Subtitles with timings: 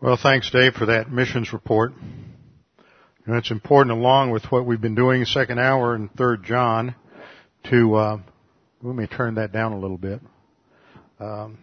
[0.00, 1.92] Well, thanks, Dave, for that missions report.
[3.26, 6.94] And it's important, along with what we've been doing second hour and Third John,
[7.64, 8.18] to uh,
[8.80, 10.20] let me turn that down a little bit.
[11.18, 11.58] Um,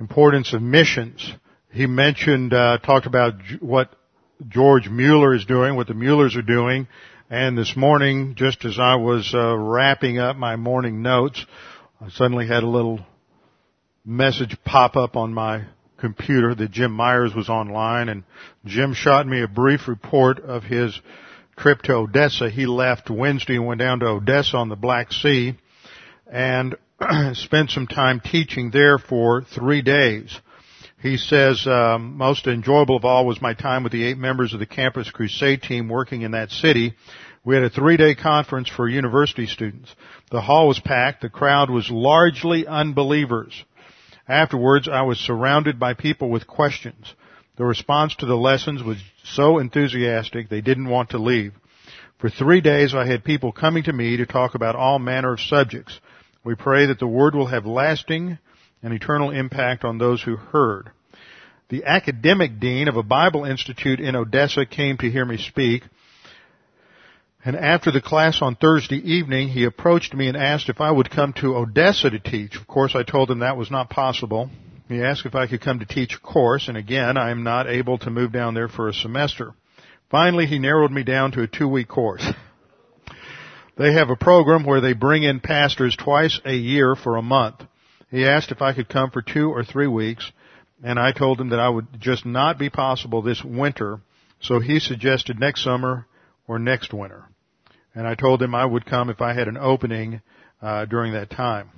[0.00, 1.30] importance of missions.
[1.70, 3.94] He mentioned, uh, talked about what
[4.48, 6.88] George Mueller is doing, what the Muellers are doing,
[7.28, 11.44] and this morning, just as I was uh, wrapping up my morning notes,
[12.00, 13.00] I suddenly had a little
[14.02, 15.66] message pop up on my
[15.98, 18.24] computer that Jim Myers was online and
[18.64, 20.98] Jim shot me a brief report of his
[21.56, 22.50] trip to Odessa.
[22.50, 25.54] He left Wednesday and went down to Odessa on the Black Sea
[26.30, 26.76] and
[27.34, 30.38] spent some time teaching there for three days.
[31.02, 34.60] He says, um, most enjoyable of all was my time with the eight members of
[34.60, 36.94] the Campus Crusade team working in that city.
[37.44, 39.94] We had a three-day conference for university students.
[40.30, 41.22] The hall was packed.
[41.22, 43.52] The crowd was largely unbelievers.
[44.28, 47.14] Afterwards, I was surrounded by people with questions.
[47.56, 51.52] The response to the lessons was so enthusiastic they didn't want to leave.
[52.18, 55.40] For three days I had people coming to me to talk about all manner of
[55.40, 56.00] subjects.
[56.44, 58.38] We pray that the word will have lasting
[58.82, 60.90] and eternal impact on those who heard.
[61.68, 65.82] The academic dean of a Bible institute in Odessa came to hear me speak.
[67.44, 71.10] And after the class on Thursday evening, he approached me and asked if I would
[71.10, 72.56] come to Odessa to teach.
[72.56, 74.50] Of course, I told him that was not possible.
[74.88, 77.68] He asked if I could come to teach a course, and again, I am not
[77.68, 79.52] able to move down there for a semester.
[80.10, 82.24] Finally, he narrowed me down to a two-week course.
[83.76, 87.62] They have a program where they bring in pastors twice a year for a month.
[88.10, 90.30] He asked if I could come for two or three weeks,
[90.82, 94.00] and I told him that I would just not be possible this winter,
[94.40, 96.06] so he suggested next summer
[96.46, 97.28] or next winter
[97.96, 100.20] and I told them I would come if I had an opening
[100.62, 101.70] uh, during that time.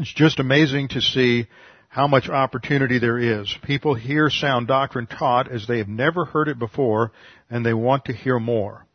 [0.00, 1.46] It's just amazing to see
[1.88, 3.54] how much opportunity there is.
[3.62, 7.12] People hear sound doctrine taught as they have never heard it before,
[7.50, 8.86] and they want to hear more.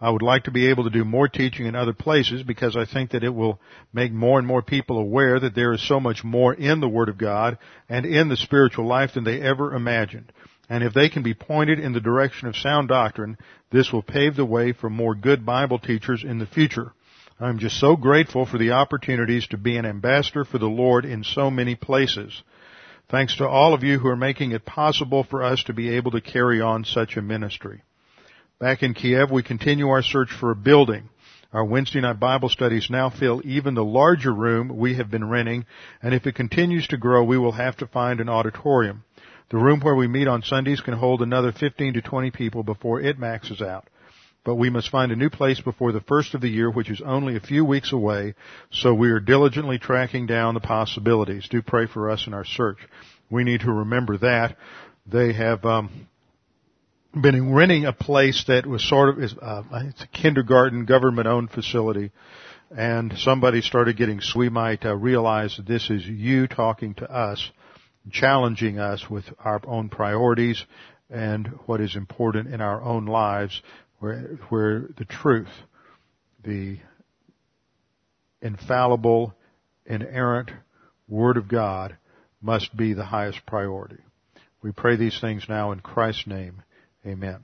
[0.00, 2.84] I would like to be able to do more teaching in other places because I
[2.84, 3.60] think that it will
[3.92, 7.08] make more and more people aware that there is so much more in the Word
[7.08, 7.56] of God
[7.88, 10.32] and in the spiritual life than they ever imagined.
[10.72, 13.36] And if they can be pointed in the direction of sound doctrine,
[13.70, 16.94] this will pave the way for more good Bible teachers in the future.
[17.38, 21.24] I'm just so grateful for the opportunities to be an ambassador for the Lord in
[21.24, 22.42] so many places.
[23.10, 26.12] Thanks to all of you who are making it possible for us to be able
[26.12, 27.82] to carry on such a ministry.
[28.58, 31.10] Back in Kiev, we continue our search for a building.
[31.52, 35.66] Our Wednesday night Bible studies now fill even the larger room we have been renting,
[36.00, 39.04] and if it continues to grow, we will have to find an auditorium.
[39.52, 43.02] The room where we meet on Sundays can hold another 15 to 20 people before
[43.02, 43.86] it maxes out.
[44.44, 47.02] But we must find a new place before the first of the year, which is
[47.04, 48.34] only a few weeks away,
[48.70, 51.48] so we are diligently tracking down the possibilities.
[51.50, 52.78] Do pray for us in our search.
[53.30, 54.56] We need to remember that.
[55.06, 56.08] They have um,
[57.12, 62.10] been renting a place that was sort of, uh, it's a kindergarten government-owned facility,
[62.74, 67.12] and somebody started getting, so we might uh, realize that this is you talking to
[67.12, 67.50] us
[68.10, 70.64] challenging us with our own priorities
[71.10, 73.62] and what is important in our own lives
[73.98, 75.50] where, where the truth,
[76.42, 76.78] the
[78.40, 79.34] infallible,
[79.86, 80.50] inerrant
[81.08, 81.96] Word of God
[82.40, 83.98] must be the highest priority.
[84.62, 86.62] We pray these things now in Christ's name.
[87.06, 87.40] Amen.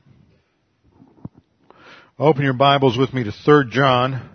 [2.19, 4.29] Open your Bibles with me to 3 John,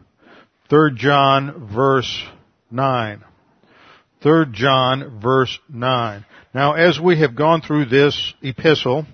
[0.69, 2.23] 3 John verse
[2.71, 3.23] 9.
[4.23, 6.25] 3 John verse 9.
[6.55, 9.05] Now as we have gone through this epistle,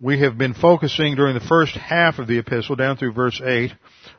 [0.00, 3.72] we have been focusing during the first half of the epistle down through verse 8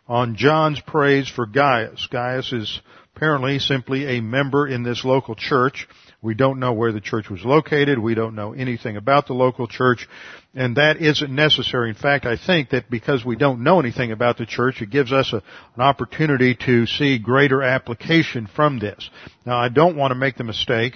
[0.09, 2.06] on John's praise for Gaius.
[2.12, 2.81] Gaius is
[3.16, 5.88] apparently simply a member in this local church.
[6.22, 7.97] We don't know where the church was located.
[7.97, 10.07] We don't know anything about the local church.
[10.53, 11.90] And that isn't necessary.
[11.90, 15.13] In fact, I think that because we don't know anything about the church, it gives
[15.13, 19.10] us a, an opportunity to see greater application from this.
[19.45, 20.95] Now, I don't want to make the mistake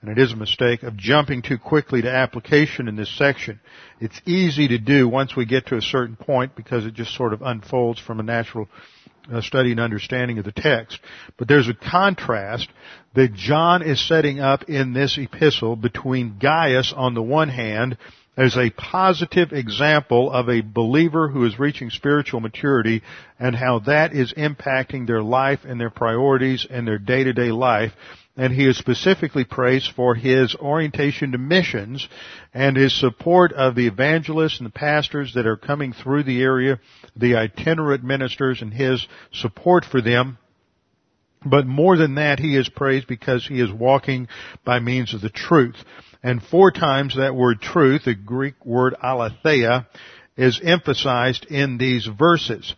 [0.00, 3.58] and it is a mistake, of jumping too quickly to application in this section.
[4.00, 7.32] It's easy to do once we get to a certain point because it just sort
[7.32, 8.68] of unfolds from a natural
[9.32, 10.98] uh, study and understanding of the text.
[11.36, 12.68] But there's a contrast
[13.14, 17.96] that John is setting up in this epistle between Gaius on the one hand
[18.36, 23.02] as a positive example of a believer who is reaching spiritual maturity
[23.40, 27.92] and how that is impacting their life and their priorities and their day-to-day life
[28.38, 32.08] and he is specifically praised for his orientation to missions
[32.54, 36.78] and his support of the evangelists and the pastors that are coming through the area,
[37.16, 40.38] the itinerant ministers and his support for them.
[41.44, 44.28] But more than that, he is praised because he is walking
[44.64, 45.76] by means of the truth.
[46.22, 49.88] And four times that word truth, the Greek word aletheia,
[50.36, 52.72] is emphasized in these verses.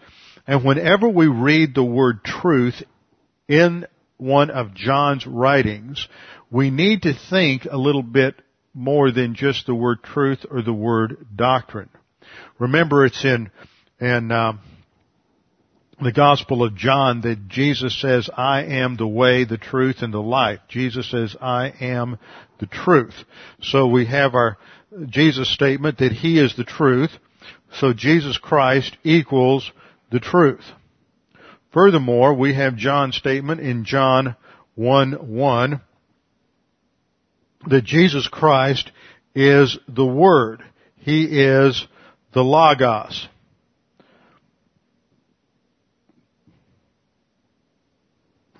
[0.46, 2.82] And whenever we read the word truth
[3.46, 3.86] in
[4.20, 6.06] one of John's writings,
[6.50, 8.34] we need to think a little bit
[8.75, 11.88] more than just the word truth or the word doctrine.
[12.58, 13.50] Remember, it's in
[14.00, 14.61] in um,
[16.00, 20.23] the Gospel of John that Jesus says, "I am the way, the truth, and the
[20.23, 22.19] life." Jesus says, "I am
[22.58, 23.14] the truth."
[23.62, 24.58] So we have our
[25.08, 27.11] Jesus statement that He is the truth.
[27.73, 29.70] So Jesus Christ equals
[30.11, 30.64] the truth.
[31.72, 34.37] Furthermore, we have John's statement in John
[34.75, 35.81] 1 1
[37.69, 38.90] that Jesus Christ
[39.34, 40.62] is the Word.
[40.96, 41.87] He is
[42.32, 43.28] the Logos.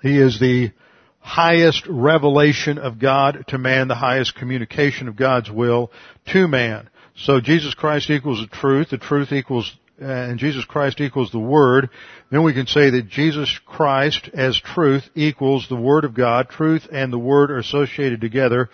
[0.01, 0.71] He is the
[1.19, 5.91] highest revelation of God to man, the highest communication of God's will
[6.27, 6.89] to man.
[7.15, 11.89] So Jesus Christ equals the truth, the truth equals, and Jesus Christ equals the Word.
[12.31, 16.49] Then we can say that Jesus Christ as truth equals the Word of God.
[16.49, 18.69] Truth and the Word are associated together.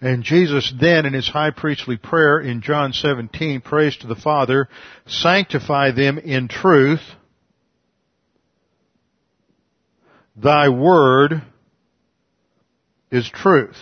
[0.00, 4.68] And Jesus then in his high priestly prayer in John 17 prays to the Father,
[5.06, 7.00] sanctify them in truth.
[10.36, 11.42] Thy word
[13.10, 13.76] is truth.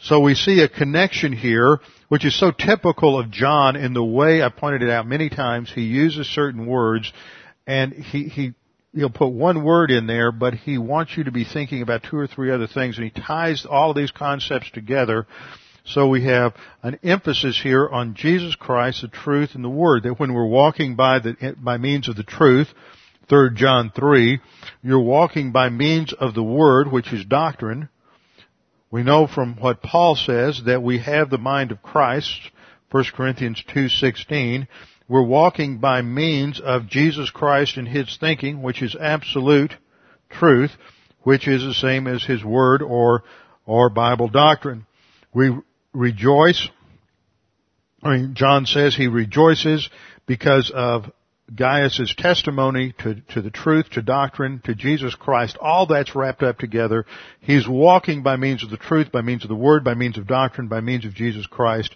[0.00, 4.42] So we see a connection here, which is so typical of John in the way
[4.42, 5.72] I pointed it out many times.
[5.72, 7.12] He uses certain words
[7.66, 8.54] and he, he
[8.94, 12.16] he'll put one word in there, but he wants you to be thinking about two
[12.16, 15.26] or three other things, and he ties all of these concepts together.
[15.86, 20.04] So we have an emphasis here on Jesus Christ, the truth, and the Word.
[20.04, 22.68] That when we're walking by the by means of the truth,
[23.28, 24.40] 3 John 3,
[24.82, 27.90] you're walking by means of the Word, which is doctrine.
[28.94, 32.52] We know from what Paul says that we have the mind of Christ,
[32.92, 34.68] 1 Corinthians 2:16,
[35.08, 39.74] we're walking by means of Jesus Christ and His thinking, which is absolute
[40.30, 40.70] truth,
[41.22, 43.24] which is the same as His Word or,
[43.66, 44.86] or Bible doctrine.
[45.32, 45.50] We
[45.92, 46.68] rejoice,
[48.00, 49.90] I mean, John says he rejoices
[50.24, 51.10] because of
[51.54, 56.58] Gaius' testimony to, to the truth, to doctrine, to Jesus Christ, all that's wrapped up
[56.58, 57.06] together.
[57.40, 60.26] He's walking by means of the truth, by means of the Word, by means of
[60.26, 61.94] doctrine, by means of Jesus Christ.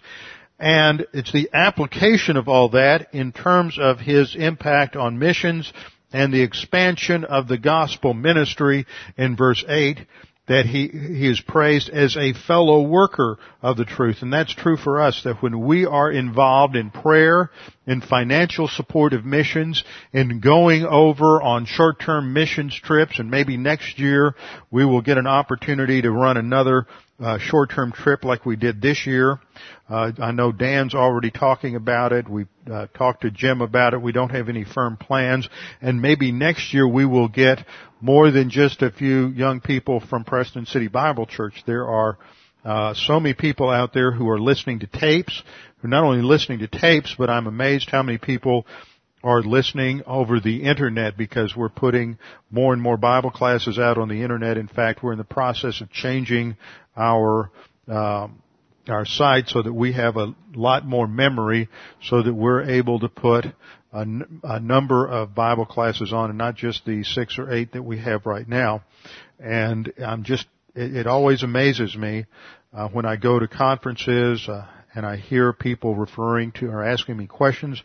[0.59, 5.71] And it's the application of all that in terms of his impact on missions
[6.11, 8.85] and the expansion of the gospel ministry
[9.17, 9.99] in verse 8
[10.49, 14.17] that he, he is praised as a fellow worker of the truth.
[14.21, 17.51] And that's true for us, that when we are involved in prayer,
[17.85, 23.99] in financial support of missions, in going over on short-term missions trips, and maybe next
[23.99, 24.33] year
[24.71, 26.87] we will get an opportunity to run another
[27.19, 29.39] uh, short-term trip like we did this year.
[29.89, 32.29] Uh, I know Dan's already talking about it.
[32.29, 34.01] We uh, talked to Jim about it.
[34.01, 35.49] We don't have any firm plans,
[35.81, 37.65] and maybe next year we will get
[38.01, 41.63] more than just a few young people from Preston City Bible Church.
[41.65, 42.17] There are
[42.63, 45.43] uh, so many people out there who are listening to tapes,
[45.79, 48.65] who are not only listening to tapes, but I'm amazed how many people
[49.23, 52.17] are listening over the internet because we're putting
[52.49, 54.57] more and more Bible classes out on the internet.
[54.57, 56.55] In fact, we're in the process of changing
[56.95, 57.51] our
[57.87, 58.41] um,
[58.87, 61.69] our site so that we have a lot more memory
[62.01, 63.45] so that we're able to put
[63.93, 64.05] a,
[64.43, 67.99] a number of Bible classes on and not just the six or eight that we
[67.99, 68.83] have right now.
[69.39, 72.25] And I'm just, it, it always amazes me
[72.73, 77.17] uh, when I go to conferences uh, and I hear people referring to or asking
[77.17, 77.81] me questions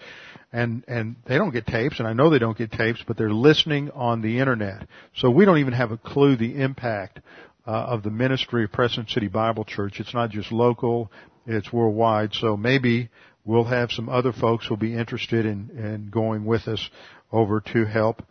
[0.54, 3.32] and and they don't get tapes and I know they don't get tapes but they're
[3.32, 4.86] listening on the internet.
[5.16, 7.20] So we don't even have a clue the impact
[7.66, 9.98] uh, of the ministry of Preston City Bible Church.
[9.98, 11.10] It's not just local,
[11.44, 12.34] it's worldwide.
[12.34, 13.10] So maybe
[13.44, 16.88] we'll have some other folks who'll be interested in, in going with us
[17.32, 18.22] over to help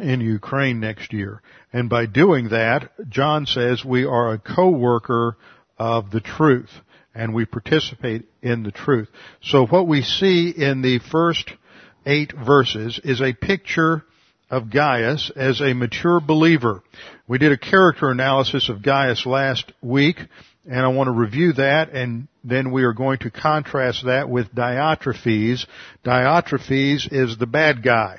[0.00, 1.42] in Ukraine next year.
[1.72, 5.36] And by doing that, John says we are a co-worker
[5.78, 6.70] of the truth
[7.14, 9.08] and we participate in the truth.
[9.42, 11.50] So what we see in the first
[12.06, 14.04] eight verses is a picture
[14.50, 16.82] of Gaius as a mature believer.
[17.26, 20.18] We did a character analysis of Gaius last week,
[20.68, 24.54] and I want to review that, and then we are going to contrast that with
[24.54, 25.66] Diotrephes.
[26.04, 28.18] Diotrephes is the bad guy.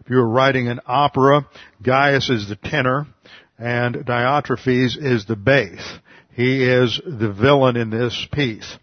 [0.00, 1.46] If you were writing an opera,
[1.82, 3.06] Gaius is the tenor,
[3.58, 5.80] and Diotrephes is the bass.
[6.40, 8.78] He is the villain in this piece.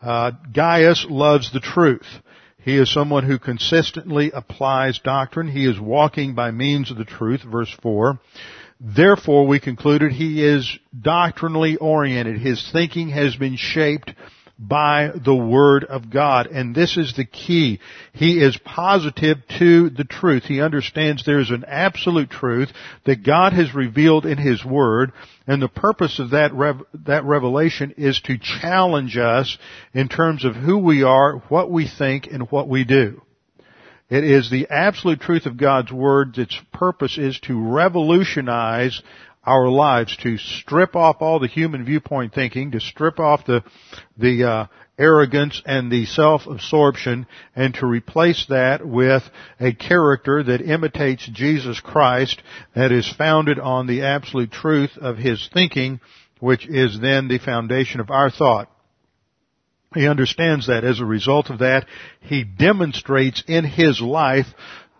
[0.00, 2.06] Uh, Gaius loves the truth.
[2.64, 5.46] He is someone who consistently applies doctrine.
[5.46, 8.18] He is walking by means of the truth, verse 4.
[8.80, 12.40] Therefore, we concluded he is doctrinally oriented.
[12.40, 14.14] His thinking has been shaped
[14.58, 16.46] by the Word of God.
[16.46, 17.80] And this is the key.
[18.12, 20.44] He is positive to the truth.
[20.44, 22.70] He understands there is an absolute truth
[23.04, 25.12] that God has revealed in His Word,
[25.46, 29.58] and the purpose of that, rev- that revelation is to challenge us
[29.92, 33.20] in terms of who we are, what we think, and what we do.
[34.08, 36.38] It is the absolute truth of God's Word.
[36.38, 39.02] Its purpose is to revolutionize
[39.46, 43.62] our lives, to strip off all the human viewpoint thinking, to strip off the,
[44.18, 44.66] the, uh,
[44.98, 49.22] arrogance and the self-absorption and to replace that with
[49.60, 52.42] a character that imitates Jesus Christ
[52.74, 56.00] that is founded on the absolute truth of His thinking,
[56.40, 58.70] which is then the foundation of our thought.
[59.94, 60.84] He understands that.
[60.84, 61.86] As a result of that,
[62.20, 64.46] he demonstrates in his life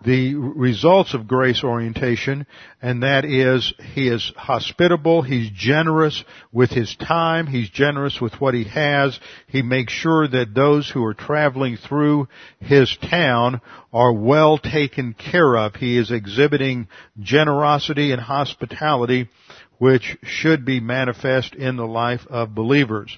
[0.04, 2.46] the results of grace orientation,
[2.82, 6.22] and that is he is hospitable, he's generous
[6.52, 11.04] with his time, he's generous with what he has, he makes sure that those who
[11.04, 12.28] are traveling through
[12.60, 13.60] his town
[13.92, 15.74] are well taken care of.
[15.74, 16.88] He is exhibiting
[17.18, 19.28] generosity and hospitality
[19.78, 23.16] which should be manifest in the life of believers.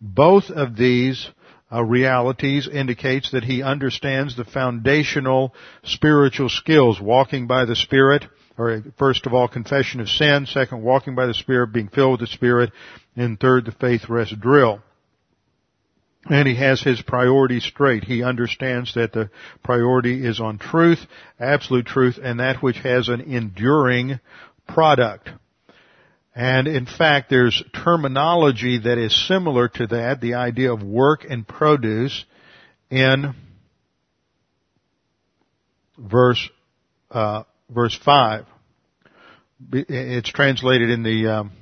[0.00, 1.28] Both of these
[1.72, 8.24] uh, realities indicates that he understands the foundational spiritual skills, walking by the Spirit,
[8.56, 12.28] or first of all, confession of sin, second, walking by the Spirit, being filled with
[12.28, 12.72] the Spirit,
[13.16, 14.80] and third, the faith rest drill.
[16.30, 18.04] And he has his priorities straight.
[18.04, 19.30] He understands that the
[19.62, 20.98] priority is on truth,
[21.38, 24.20] absolute truth, and that which has an enduring
[24.66, 25.30] product.
[26.38, 31.46] And in fact, there's terminology that is similar to that, the idea of work and
[31.46, 32.24] produce
[32.90, 33.34] in
[35.98, 36.48] verse,
[37.10, 38.46] uh, verse 5.
[39.72, 41.52] It's translated in the, um,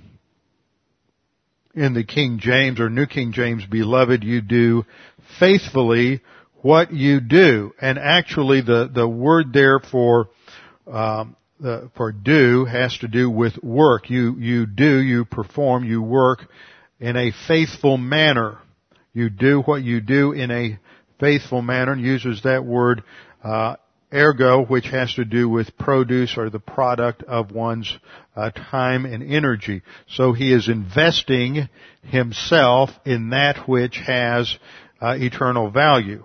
[1.74, 4.84] in the King James or New King James, beloved, you do
[5.40, 6.20] faithfully
[6.56, 7.72] what you do.
[7.80, 10.28] And actually the, the word there for,
[10.86, 14.10] um, the, for do has to do with work.
[14.10, 16.46] You, you do, you perform, you work
[17.00, 18.58] in a faithful manner.
[19.12, 20.78] You do what you do in a
[21.18, 23.02] faithful manner and uses that word,
[23.42, 23.76] uh,
[24.12, 27.96] ergo, which has to do with produce or the product of one's
[28.34, 29.82] uh, time and energy.
[30.08, 31.68] So he is investing
[32.02, 34.54] himself in that which has
[35.00, 36.24] uh, eternal value.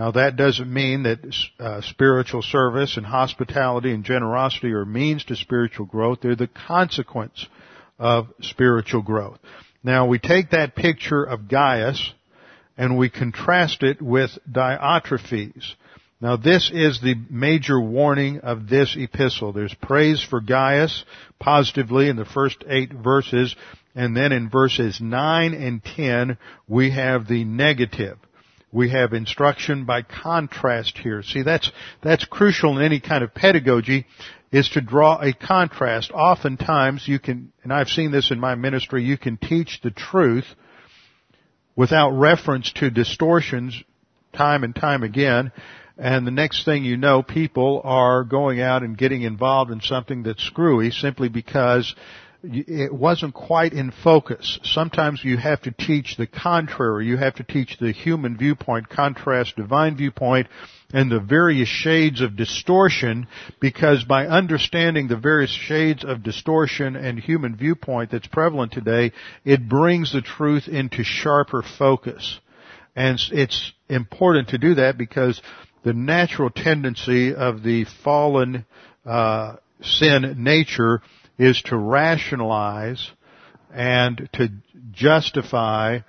[0.00, 1.18] Now that doesn't mean that
[1.58, 6.20] uh, spiritual service and hospitality and generosity are means to spiritual growth.
[6.22, 7.44] They're the consequence
[7.98, 9.40] of spiritual growth.
[9.84, 12.14] Now we take that picture of Gaius
[12.78, 15.74] and we contrast it with Diotrephes.
[16.18, 19.52] Now this is the major warning of this epistle.
[19.52, 21.04] There's praise for Gaius
[21.38, 23.54] positively in the first eight verses,
[23.94, 28.16] and then in verses 9 and 10 we have the negative.
[28.72, 31.22] We have instruction by contrast here.
[31.22, 31.70] See, that's,
[32.02, 34.06] that's crucial in any kind of pedagogy
[34.52, 36.10] is to draw a contrast.
[36.12, 40.46] Oftentimes you can, and I've seen this in my ministry, you can teach the truth
[41.76, 43.80] without reference to distortions
[44.32, 45.52] time and time again.
[45.96, 50.22] And the next thing you know, people are going out and getting involved in something
[50.22, 51.94] that's screwy simply because
[52.42, 54.58] it wasn't quite in focus.
[54.62, 57.06] Sometimes you have to teach the contrary.
[57.06, 60.48] You have to teach the human viewpoint, contrast divine viewpoint,
[60.92, 63.28] and the various shades of distortion
[63.60, 69.12] because by understanding the various shades of distortion and human viewpoint that's prevalent today,
[69.44, 72.40] it brings the truth into sharper focus.
[72.96, 75.40] And it's important to do that because
[75.84, 78.66] the natural tendency of the fallen
[79.04, 81.02] uh, sin nature
[81.40, 83.10] is to rationalize
[83.72, 84.50] and to
[84.92, 86.00] justify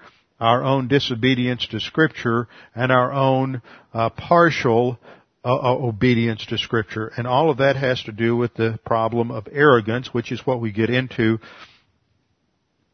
[0.42, 3.62] our own disobedience to Scripture and our own
[3.94, 5.00] uh, partial
[5.46, 7.14] uh, uh, obedience to Scripture.
[7.16, 10.60] And all of that has to do with the problem of arrogance, which is what
[10.60, 11.40] we get into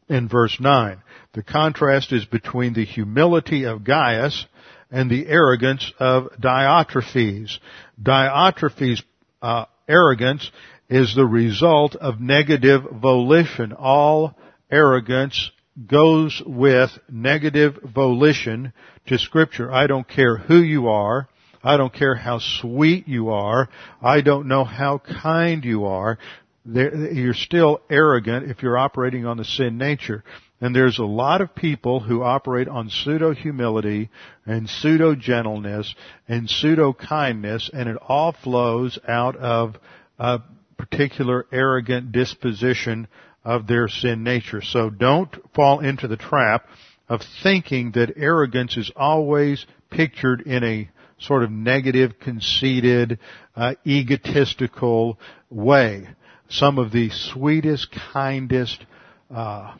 [0.08, 1.02] in verse 9.
[1.34, 4.46] The contrast is between the humility of Gaius
[4.92, 7.58] and the arrogance of Diotrephes.
[8.00, 9.02] Diotrephes'
[9.42, 10.52] uh, arrogance
[10.88, 13.72] is the result of negative volition.
[13.72, 14.34] All
[14.70, 15.50] arrogance
[15.86, 18.72] goes with negative volition
[19.06, 19.72] to scripture.
[19.72, 21.28] I don't care who you are.
[21.62, 23.68] I don't care how sweet you are.
[24.00, 26.18] I don't know how kind you are.
[26.64, 30.24] You're still arrogant if you're operating on the sin nature.
[30.60, 34.10] And there's a lot of people who operate on pseudo humility
[34.44, 35.94] and pseudo gentleness
[36.26, 39.76] and pseudo kindness, and it all flows out of
[40.18, 40.38] uh,
[40.78, 43.08] particular arrogant disposition
[43.44, 44.62] of their sin nature.
[44.62, 46.66] So don't fall into the trap
[47.08, 53.18] of thinking that arrogance is always pictured in a sort of negative, conceited,
[53.56, 55.18] uh, egotistical
[55.50, 56.08] way.
[56.48, 58.84] Some of the sweetest, kindest
[59.34, 59.74] uh,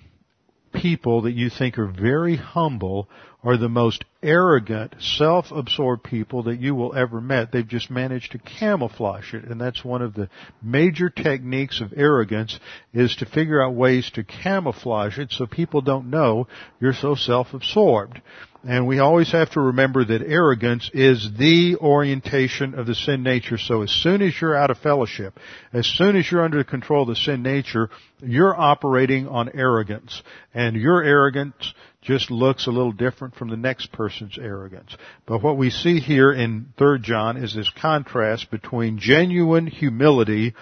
[0.73, 3.09] people that you think are very humble
[3.45, 7.52] are the most arrogant, self-absorbed people that you will ever met.
[7.52, 9.45] They've just managed to camouflage it.
[9.45, 10.28] And that's one of the
[10.61, 12.59] major techniques of arrogance
[12.92, 16.49] is to figure out ways to camouflage it so people don't know
[16.80, 18.21] you're so self-absorbed.
[18.64, 23.57] And we always have to remember that arrogance is the orientation of the sin nature.
[23.57, 25.38] So as soon as you're out of fellowship,
[25.73, 27.88] as soon as you're under the control of the sin nature,
[28.21, 30.23] you're operating on arrogance.
[30.52, 34.97] And your arrogance just looks a little different from the next person's arrogance.
[35.26, 40.55] But what we see here in 3 John is this contrast between genuine humility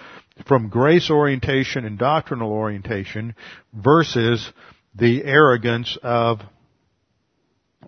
[0.45, 3.35] from grace orientation and doctrinal orientation
[3.73, 4.51] versus
[4.95, 6.41] the arrogance of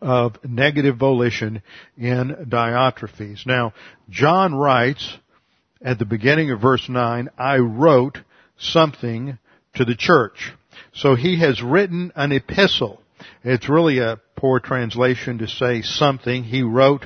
[0.01, 1.61] of negative volition
[1.97, 3.45] in Diotrephes.
[3.45, 3.73] Now,
[4.09, 5.17] John writes
[5.81, 8.17] at the beginning of verse 9, I wrote
[8.57, 9.37] something
[9.75, 10.53] to the church.
[10.93, 12.98] So he has written an epistle.
[13.43, 16.43] It's really a poor translation to say something.
[16.43, 17.05] He wrote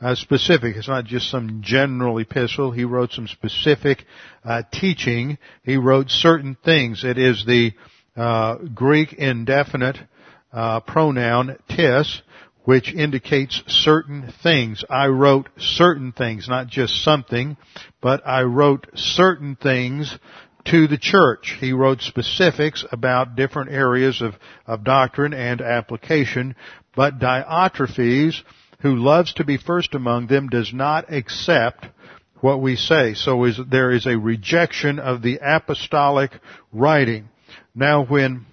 [0.00, 0.76] uh, specific.
[0.76, 2.72] It's not just some general epistle.
[2.72, 4.04] He wrote some specific
[4.44, 5.38] uh, teaching.
[5.62, 7.04] He wrote certain things.
[7.04, 7.72] It is the
[8.16, 9.98] uh, Greek indefinite
[10.52, 12.22] uh, pronoun tis,
[12.64, 14.84] which indicates certain things.
[14.90, 17.56] I wrote certain things, not just something,
[18.00, 20.16] but I wrote certain things
[20.70, 21.56] to the church.
[21.60, 24.34] He wrote specifics about different areas of,
[24.66, 26.56] of doctrine and application,
[26.94, 28.42] but Diotrephes,
[28.80, 31.86] who loves to be first among them, does not accept
[32.40, 33.14] what we say.
[33.14, 36.32] So is, there is a rejection of the apostolic
[36.72, 37.28] writing.
[37.74, 38.46] Now when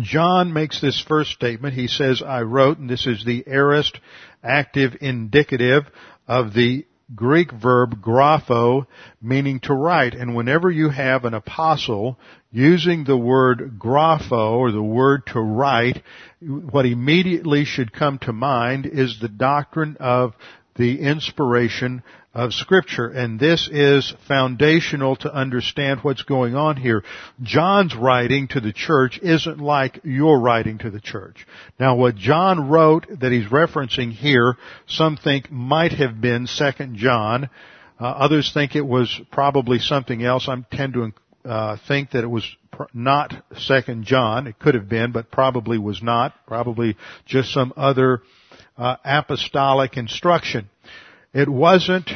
[0.00, 3.98] John makes this first statement, he says, I wrote, and this is the aorist
[4.42, 5.84] active indicative
[6.26, 8.86] of the Greek verb grapho,
[9.20, 10.14] meaning to write.
[10.14, 12.18] And whenever you have an apostle
[12.50, 16.02] using the word grapho, or the word to write,
[16.40, 20.34] what immediately should come to mind is the doctrine of
[20.76, 22.02] the inspiration
[22.34, 23.08] of scripture.
[23.08, 27.02] And this is foundational to understand what's going on here.
[27.42, 31.46] John's writing to the church isn't like your writing to the church.
[31.78, 37.50] Now what John wrote that he's referencing here, some think might have been second John.
[38.00, 40.48] Uh, others think it was probably something else.
[40.48, 41.12] I tend to
[41.44, 44.46] uh, think that it was pr- not second John.
[44.46, 46.34] It could have been, but probably was not.
[46.46, 48.22] Probably just some other
[48.76, 50.68] uh, apostolic instruction.
[51.34, 52.10] It wasn't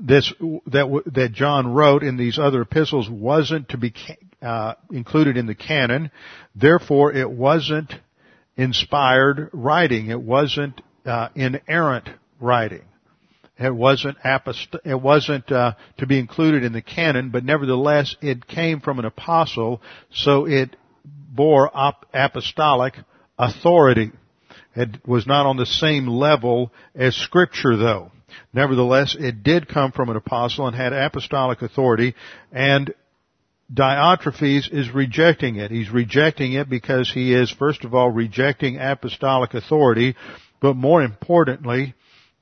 [0.00, 0.32] this
[0.66, 3.92] that that John wrote in these other epistles wasn't to be
[4.40, 6.10] uh, included in the canon.
[6.54, 7.92] Therefore, it wasn't
[8.56, 10.08] inspired writing.
[10.08, 12.08] It wasn't uh, inerrant
[12.40, 12.82] writing.
[13.58, 18.46] It wasn't apost- it wasn't uh, to be included in the canon, but nevertheless, it
[18.46, 22.94] came from an apostle, so it bore op- apostolic
[23.38, 24.12] authority.
[24.74, 28.12] It was not on the same level as scripture though.
[28.52, 32.14] Nevertheless, it did come from an apostle and had apostolic authority
[32.52, 32.92] and
[33.72, 35.70] Diotrephes is rejecting it.
[35.70, 40.16] He's rejecting it because he is, first of all, rejecting apostolic authority,
[40.60, 41.94] but more importantly,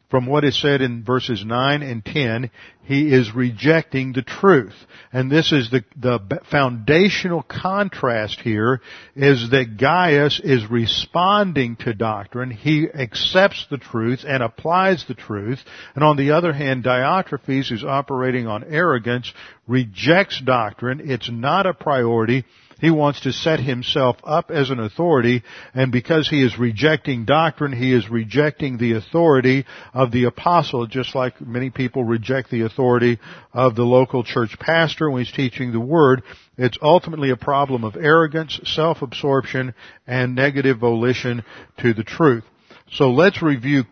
[0.08, 2.50] from what is said in verses 9 and 10,
[2.84, 4.74] he is rejecting the truth.
[5.12, 8.80] And this is the, the foundational contrast here
[9.14, 12.50] is that Gaius is responding to doctrine.
[12.50, 15.60] He accepts the truth and applies the truth.
[15.94, 19.30] And on the other hand, Diotrephes, who's operating on arrogance,
[19.66, 21.02] rejects doctrine.
[21.04, 22.46] It's not a priority.
[22.80, 25.42] He wants to set himself up as an authority,
[25.74, 31.14] and because he is rejecting doctrine, he is rejecting the authority of the apostle, just
[31.14, 33.18] like many people reject the authority
[33.52, 36.22] of the local church pastor when he's teaching the word.
[36.56, 39.74] It's ultimately a problem of arrogance, self-absorption,
[40.06, 41.44] and negative volition
[41.78, 42.44] to the truth.
[42.92, 43.84] So let's review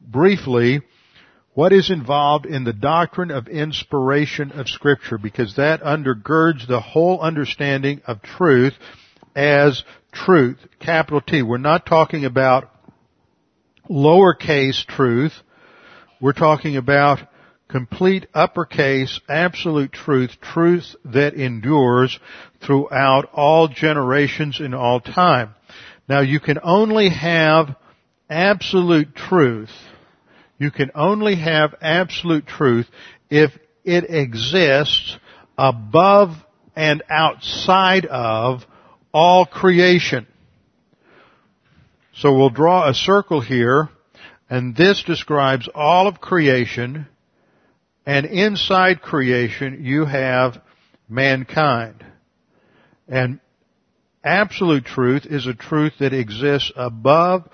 [0.00, 0.80] briefly
[1.54, 7.20] what is involved in the doctrine of inspiration of scripture because that undergirds the whole
[7.20, 8.74] understanding of truth
[9.34, 9.82] as
[10.12, 11.42] truth, capital T.
[11.42, 12.70] We're not talking about
[13.88, 15.32] lowercase truth.
[16.20, 17.20] We're talking about
[17.68, 22.18] complete uppercase, absolute truth, truth that endures
[22.64, 25.54] throughout all generations in all time.
[26.08, 27.76] Now you can only have
[28.28, 29.70] absolute truth
[30.60, 32.86] you can only have absolute truth
[33.30, 33.50] if
[33.82, 35.16] it exists
[35.56, 36.36] above
[36.76, 38.60] and outside of
[39.12, 40.26] all creation.
[42.14, 43.88] So we'll draw a circle here,
[44.50, 47.08] and this describes all of creation,
[48.04, 50.60] and inside creation you have
[51.08, 52.04] mankind.
[53.08, 53.40] And
[54.22, 57.48] absolute truth is a truth that exists above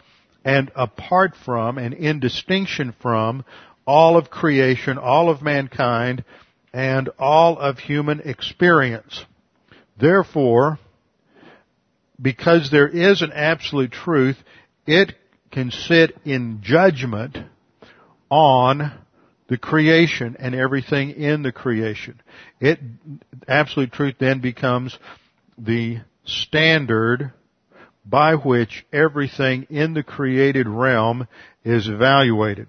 [0.46, 3.44] and apart from and in distinction from
[3.84, 6.24] all of creation, all of mankind,
[6.72, 9.24] and all of human experience.
[9.98, 10.78] Therefore,
[12.22, 14.36] because there is an absolute truth,
[14.86, 15.14] it
[15.50, 17.36] can sit in judgment
[18.30, 18.92] on
[19.48, 22.20] the creation and everything in the creation.
[22.60, 22.78] It,
[23.48, 24.96] absolute truth then becomes
[25.58, 27.32] the standard
[28.08, 31.26] by which everything in the created realm
[31.64, 32.68] is evaluated.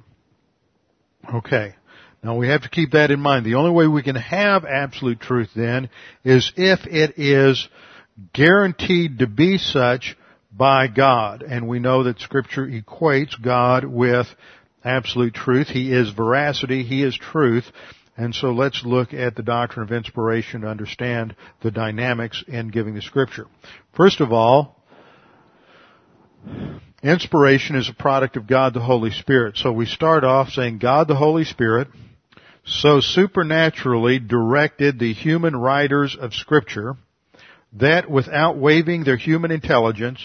[1.34, 1.76] Okay.
[2.24, 3.46] Now we have to keep that in mind.
[3.46, 5.90] The only way we can have absolute truth then
[6.24, 7.68] is if it is
[8.34, 10.18] guaranteed to be such
[10.52, 11.44] by God.
[11.44, 14.28] And we know that scripture equates God with
[14.84, 15.68] absolute truth.
[15.68, 16.84] He is veracity.
[16.84, 17.66] He is truth.
[18.18, 22.96] And so let's look at the doctrine of inspiration to understand the dynamics in giving
[22.96, 23.46] the scripture.
[23.96, 24.77] First of all,
[27.04, 29.58] inspiration is a product of God the Holy Spirit.
[29.58, 31.88] So we start off saying God the Holy Spirit
[32.66, 36.98] so supernaturally directed the human writers of scripture
[37.74, 40.20] that without waiving their human intelligence,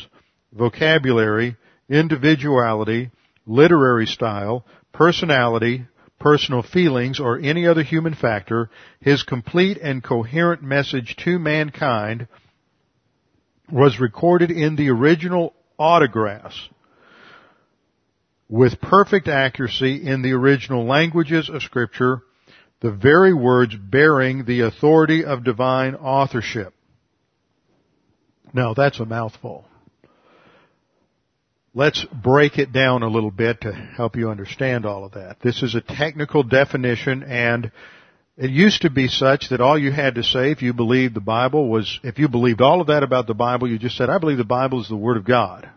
[0.53, 1.57] vocabulary,
[1.89, 3.11] individuality,
[3.47, 5.87] literary style, personality,
[6.19, 8.71] personal feelings, or any other human factor,
[9.01, 12.27] his complete and coherent message to mankind
[13.71, 16.69] was recorded in the original autographs
[18.49, 22.21] with perfect accuracy in the original languages of scripture,
[22.81, 26.73] the very words bearing the authority of divine authorship.
[28.55, 29.65] Now that's a mouthful.
[31.75, 35.39] Let's break it down a little bit to help you understand all of that.
[35.43, 37.73] This is a technical definition and
[38.37, 41.21] it used to be such that all you had to say if you believed the
[41.21, 44.19] Bible was, if you believed all of that about the Bible, you just said, I
[44.19, 45.69] believe the Bible is the Word of God.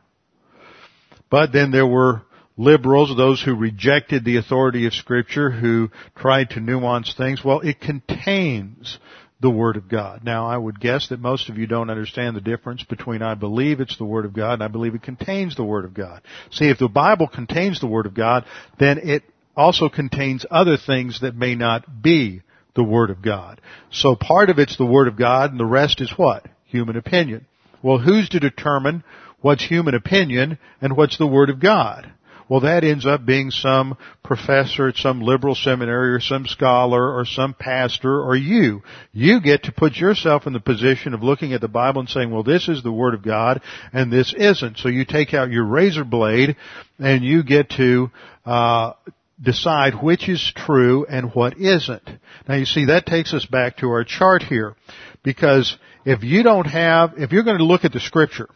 [1.29, 2.21] But then there were
[2.55, 7.43] liberals, those who rejected the authority of Scripture, who tried to nuance things.
[7.43, 8.99] Well, it contains
[9.41, 10.23] the Word of God.
[10.23, 13.81] Now, I would guess that most of you don't understand the difference between I believe
[13.81, 16.21] it's the Word of God and I believe it contains the Word of God.
[16.51, 18.45] See, if the Bible contains the Word of God,
[18.79, 19.23] then it
[19.55, 22.41] also contains other things that may not be
[22.75, 23.61] the Word of God.
[23.89, 26.45] So part of it's the Word of God and the rest is what?
[26.65, 27.45] Human opinion.
[27.81, 29.03] Well, who's to determine
[29.41, 32.11] what's human opinion and what's the Word of God?
[32.47, 37.25] Well, that ends up being some professor at some liberal seminary or some scholar or
[37.25, 38.83] some pastor or you.
[39.13, 42.29] You get to put yourself in the position of looking at the Bible and saying,
[42.29, 43.61] well, this is the Word of God
[43.93, 44.77] and this isn't.
[44.77, 46.55] So you take out your razor blade
[46.99, 48.11] and you get to,
[48.45, 48.93] uh,
[49.41, 52.07] decide which is true and what isn't.
[52.47, 54.75] Now you see, that takes us back to our chart here.
[55.23, 58.47] Because if you don't have, if you're going to look at the scripture,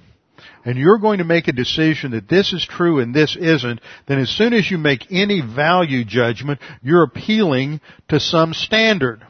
[0.65, 4.19] and you're going to make a decision that this is true and this isn't, then
[4.19, 9.25] as soon as you make any value judgment, you're appealing to some standard.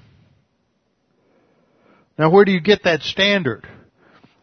[2.18, 3.68] Now where do you get that standard?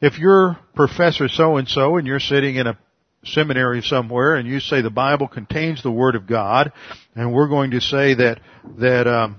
[0.01, 2.79] If you're Professor so and so and you're sitting in a
[3.27, 6.73] seminary somewhere and you say the Bible contains the Word of God,
[7.15, 8.41] and we're going to say that,
[8.79, 9.37] that, um,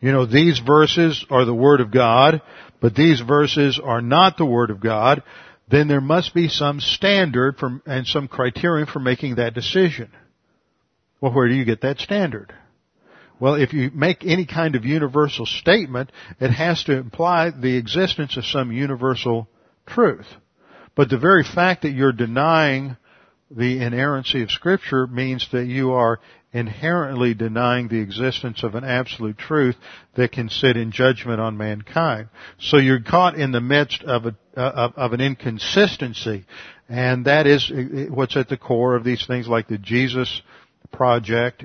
[0.00, 2.42] you know, these verses are the Word of God,
[2.80, 5.22] but these verses are not the Word of God,
[5.68, 10.10] then there must be some standard for, and some criterion for making that decision.
[11.20, 12.52] Well, where do you get that standard?
[13.38, 16.10] Well, if you make any kind of universal statement,
[16.40, 19.48] it has to imply the existence of some universal
[19.86, 20.26] truth.
[20.94, 22.96] But the very fact that you're denying
[23.50, 26.20] the inerrancy of scripture means that you are
[26.52, 29.76] inherently denying the existence of an absolute truth
[30.16, 32.28] that can sit in judgment on mankind.
[32.58, 36.44] So you're caught in the midst of a, uh, of, of an inconsistency,
[36.88, 40.42] and that is uh, uh, what's at the core of these things like the Jesus
[40.92, 41.64] project.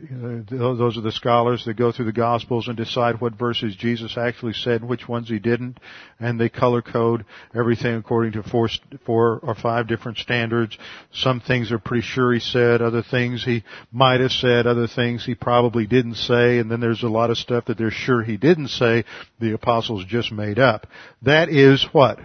[0.50, 4.54] Those are the scholars that go through the Gospels and decide what verses Jesus actually
[4.54, 5.80] said which ones he didn't,
[6.20, 8.70] and they color code everything according to four,
[9.06, 10.78] four or five different standards.
[11.12, 15.26] Some things are pretty sure he said, other things he might have said, other things
[15.26, 18.38] he probably didn't say, and then there's a lot of stuff that they're sure he
[18.38, 19.04] didn't say,
[19.40, 20.88] the apostles just made up.
[21.24, 22.20] That is what?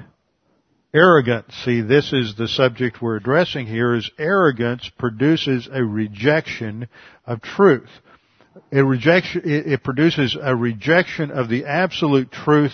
[0.92, 1.54] Arrogance.
[1.64, 6.88] See, this is the subject we're addressing here is arrogance produces a rejection
[7.26, 7.90] of truth.
[8.70, 12.72] it rejection, it produces a rejection of the absolute truth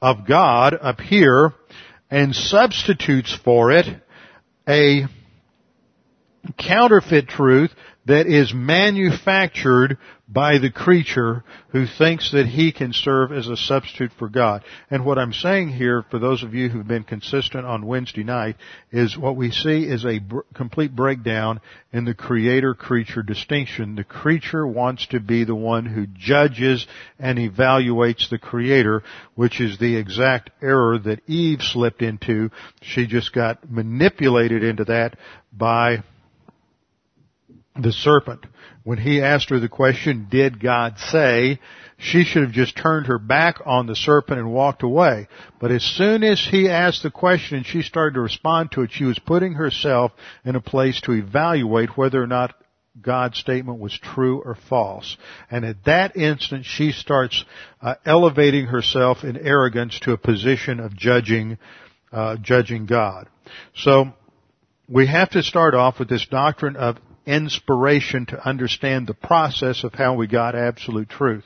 [0.00, 1.52] of God up here
[2.10, 3.86] and substitutes for it
[4.68, 5.06] a
[6.58, 7.70] counterfeit truth
[8.06, 9.96] that is manufactured
[10.28, 14.64] by the creature who thinks that he can serve as a substitute for God.
[14.90, 18.56] And what I'm saying here, for those of you who've been consistent on Wednesday night,
[18.90, 20.20] is what we see is a
[20.54, 21.60] complete breakdown
[21.92, 23.94] in the creator-creature distinction.
[23.94, 26.86] The creature wants to be the one who judges
[27.18, 29.02] and evaluates the creator,
[29.34, 32.50] which is the exact error that Eve slipped into.
[32.80, 35.18] She just got manipulated into that
[35.52, 36.04] by
[37.76, 38.44] the serpent.
[38.84, 41.60] When he asked her the question, did God say,
[41.98, 45.28] she should have just turned her back on the serpent and walked away.
[45.60, 48.90] But as soon as he asked the question and she started to respond to it,
[48.92, 50.10] she was putting herself
[50.44, 52.54] in a place to evaluate whether or not
[53.00, 55.16] God's statement was true or false.
[55.50, 57.44] And at that instant, she starts
[57.80, 61.56] uh, elevating herself in arrogance to a position of judging,
[62.12, 63.28] uh, judging God.
[63.76, 64.12] So,
[64.88, 69.94] we have to start off with this doctrine of inspiration to understand the process of
[69.94, 71.44] how we got absolute truth.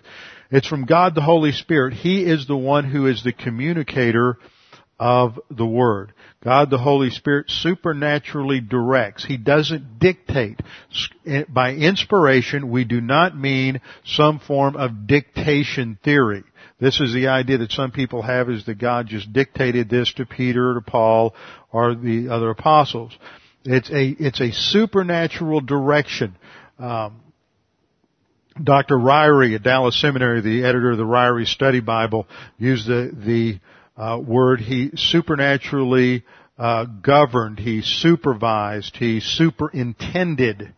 [0.50, 1.94] It's from God the Holy Spirit.
[1.94, 4.38] He is the one who is the communicator
[4.98, 6.12] of the Word.
[6.42, 9.24] God the Holy Spirit supernaturally directs.
[9.24, 10.60] He doesn't dictate.
[11.48, 16.44] By inspiration, we do not mean some form of dictation theory.
[16.78, 20.26] This is the idea that some people have is that God just dictated this to
[20.26, 21.34] Peter to Paul
[21.72, 23.16] or the other apostles.
[23.66, 26.36] It's a, it's a supernatural direction.
[26.78, 27.20] Um,
[28.62, 28.96] Dr.
[28.96, 32.26] Ryrie at Dallas Seminary, the editor of the Ryrie Study Bible,
[32.58, 33.60] used the, the
[34.00, 36.24] uh, word he supernaturally
[36.58, 40.72] uh, governed, he supervised, he superintended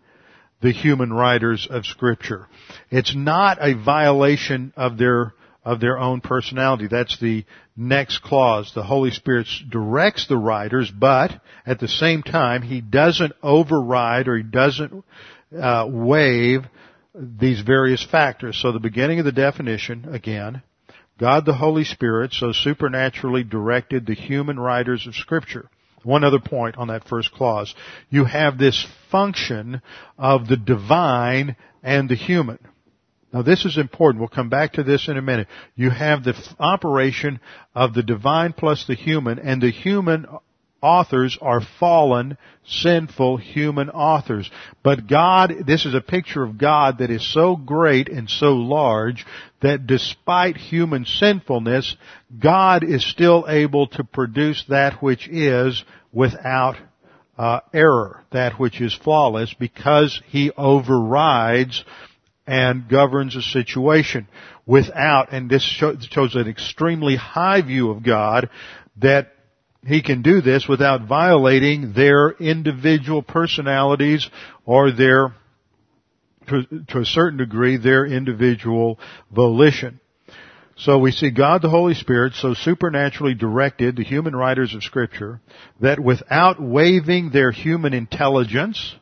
[0.60, 2.48] the human writers of Scripture.
[2.90, 5.34] It's not a violation of their
[5.68, 6.88] of their own personality.
[6.88, 7.44] That's the
[7.76, 8.72] next clause.
[8.74, 14.38] The Holy Spirit directs the writers, but at the same time, He doesn't override or
[14.38, 15.04] He doesn't
[15.54, 16.62] uh, waive
[17.14, 18.58] these various factors.
[18.58, 20.62] So the beginning of the definition, again,
[21.18, 25.68] God the Holy Spirit so supernaturally directed the human writers of Scripture.
[26.02, 27.74] One other point on that first clause.
[28.08, 29.82] You have this function
[30.16, 32.58] of the divine and the human.
[33.32, 34.20] Now this is important.
[34.20, 35.48] We'll come back to this in a minute.
[35.76, 37.40] You have the operation
[37.74, 40.26] of the divine plus the human, and the human
[40.80, 44.50] authors are fallen, sinful human authors.
[44.82, 49.26] But God, this is a picture of God that is so great and so large
[49.60, 51.96] that despite human sinfulness,
[52.38, 56.76] God is still able to produce that which is without
[57.36, 61.84] uh, error, that which is flawless, because He overrides
[62.48, 64.26] and governs a situation
[64.64, 68.48] without, and this shows an extremely high view of God,
[68.96, 69.32] that
[69.86, 74.28] he can do this without violating their individual personalities
[74.64, 75.34] or their,
[76.48, 78.98] to, to a certain degree, their individual
[79.30, 80.00] volition.
[80.76, 85.40] So we see God the Holy Spirit so supernaturally directed the human writers of scripture
[85.80, 88.94] that without waiving their human intelligence,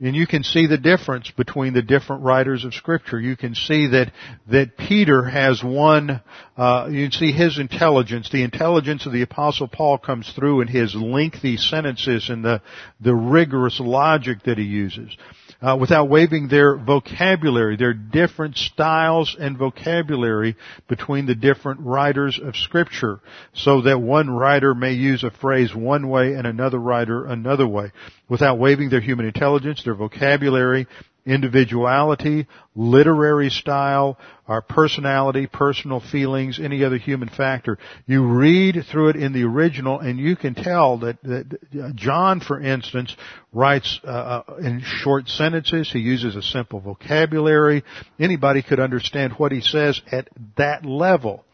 [0.00, 3.20] and you can see the difference between the different writers of scripture.
[3.20, 4.12] You can see that,
[4.48, 6.20] that Peter has one,
[6.56, 8.28] uh, you can see his intelligence.
[8.30, 12.60] The intelligence of the apostle Paul comes through in his lengthy sentences and the,
[13.00, 15.16] the rigorous logic that he uses
[15.64, 20.56] uh, without waiving their vocabulary, their different styles and vocabulary
[20.88, 23.20] between the different writers of scripture,
[23.54, 27.92] so that one writer may use a phrase one way and another writer another way,
[28.28, 30.86] without waiving their human intelligence, their vocabulary,
[31.26, 37.78] individuality, literary style, our personality, personal feelings, any other human factor.
[38.06, 42.60] You read through it in the original and you can tell that, that John, for
[42.60, 43.16] instance,
[43.52, 45.90] writes uh, uh, in short sentences.
[45.90, 47.84] He uses a simple vocabulary.
[48.18, 51.44] Anybody could understand what he says at that level.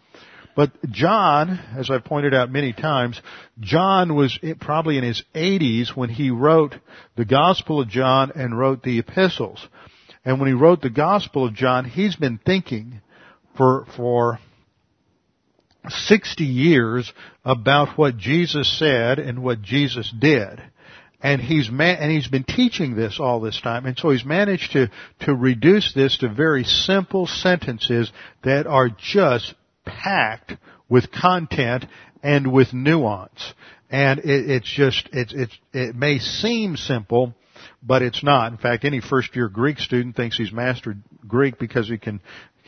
[0.57, 3.21] But John, as I've pointed out many times,
[3.61, 6.75] John was probably in his 80s when he wrote
[7.17, 9.67] the Gospel of John and wrote the epistles.
[10.25, 13.01] And when he wrote the Gospel of John, he's been thinking
[13.57, 14.39] for, for
[15.89, 17.13] 60 years
[17.45, 20.61] about what Jesus said and what Jesus did.
[21.23, 24.91] And he's and he's been teaching this all this time, and so he's managed to
[25.21, 28.11] to reduce this to very simple sentences
[28.43, 29.55] that are just
[29.91, 30.57] packed
[30.89, 31.87] with content
[32.23, 33.55] and with nuance.
[33.91, 37.35] And it, it's just, it's, it's, it may seem simple,
[37.83, 38.53] but it's not.
[38.53, 42.21] In fact, any first year Greek student thinks he's mastered Greek because he can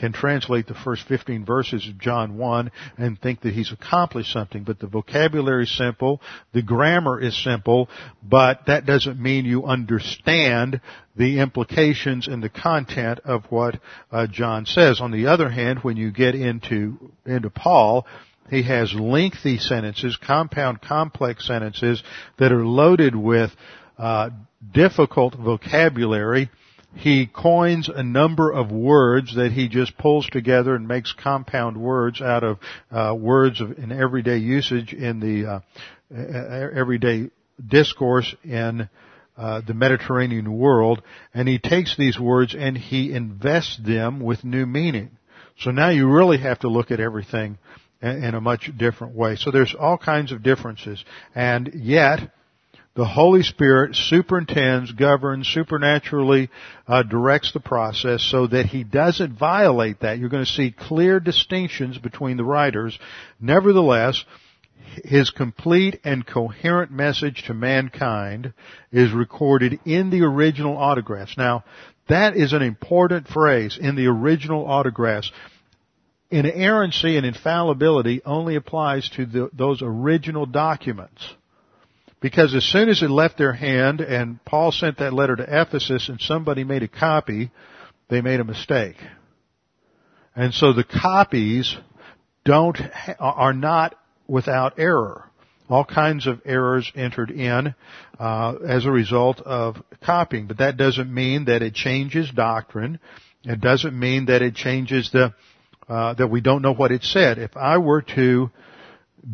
[0.03, 4.65] can translate the first 15 verses of John 1 and think that he's accomplished something.
[4.65, 6.21] But the vocabulary is simple,
[6.53, 7.89] the grammar is simple,
[8.21, 10.81] but that doesn't mean you understand
[11.15, 13.79] the implications and the content of what
[14.11, 15.01] uh, John says.
[15.01, 18.05] On the other hand, when you get into into Paul,
[18.51, 22.03] he has lengthy sentences, compound, complex sentences
[22.41, 23.53] that are loaded with
[23.99, 24.31] uh,
[24.75, 26.51] difficult vocabulary
[26.95, 32.21] he coins a number of words that he just pulls together and makes compound words
[32.21, 32.59] out of
[32.91, 35.61] uh, words of, in everyday usage in the uh,
[36.13, 37.31] everyday
[37.67, 38.89] discourse in
[39.37, 41.03] uh, the Mediterranean world,
[41.33, 45.11] and he takes these words and he invests them with new meaning.
[45.59, 47.59] So now you really have to look at everything
[48.03, 49.37] in, in a much different way.
[49.37, 51.03] So there's all kinds of differences,
[51.35, 52.31] and yet
[52.95, 56.51] the Holy Spirit superintends, governs, supernaturally
[56.87, 60.19] uh, directs the process so that He doesn't violate that.
[60.19, 62.99] You're going to see clear distinctions between the writers.
[63.41, 64.23] Nevertheless,
[65.05, 68.53] his complete and coherent message to mankind
[68.91, 71.39] is recorded in the original autographs.
[71.39, 71.65] Now,
[72.09, 75.33] that is an important phrase, in the original autographs.
[76.31, 81.35] Inerrancy and infallibility only applies to the, those original documents.
[82.23, 86.09] Because as soon as it left their hand and Paul sent that letter to Ephesus
[86.09, 87.51] and somebody made a copy,
[88.09, 88.97] they made a mistake.
[90.37, 91.77] And so the copies
[92.45, 92.79] don't,
[93.19, 93.97] are not
[94.29, 95.29] without error.
[95.69, 97.75] All kinds of errors entered in
[98.21, 103.01] uh, as a result of copying, but that doesn't mean that it changes doctrine.
[103.45, 105.35] It doesn't mean that it changes the
[105.89, 107.39] uh, that we don't know what it said.
[107.39, 108.51] If I were to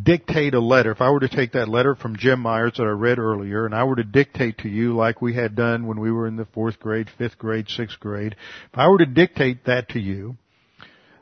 [0.03, 2.91] dictate a letter, if I were to take that letter from Jim Myers that I
[2.91, 6.13] read earlier and I were to dictate to you like we had done when we
[6.13, 8.37] were in the fourth grade, fifth grade, sixth grade,
[8.73, 10.37] if I were to dictate that to you,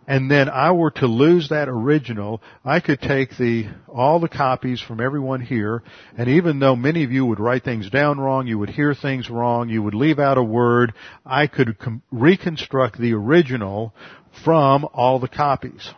[0.09, 4.81] and then I were to lose that original, I could take the, all the copies
[4.81, 5.83] from everyone here,
[6.16, 9.29] and even though many of you would write things down wrong, you would hear things
[9.29, 10.92] wrong, you would leave out a word,
[11.24, 13.94] I could com- reconstruct the original
[14.44, 15.90] from all the copies.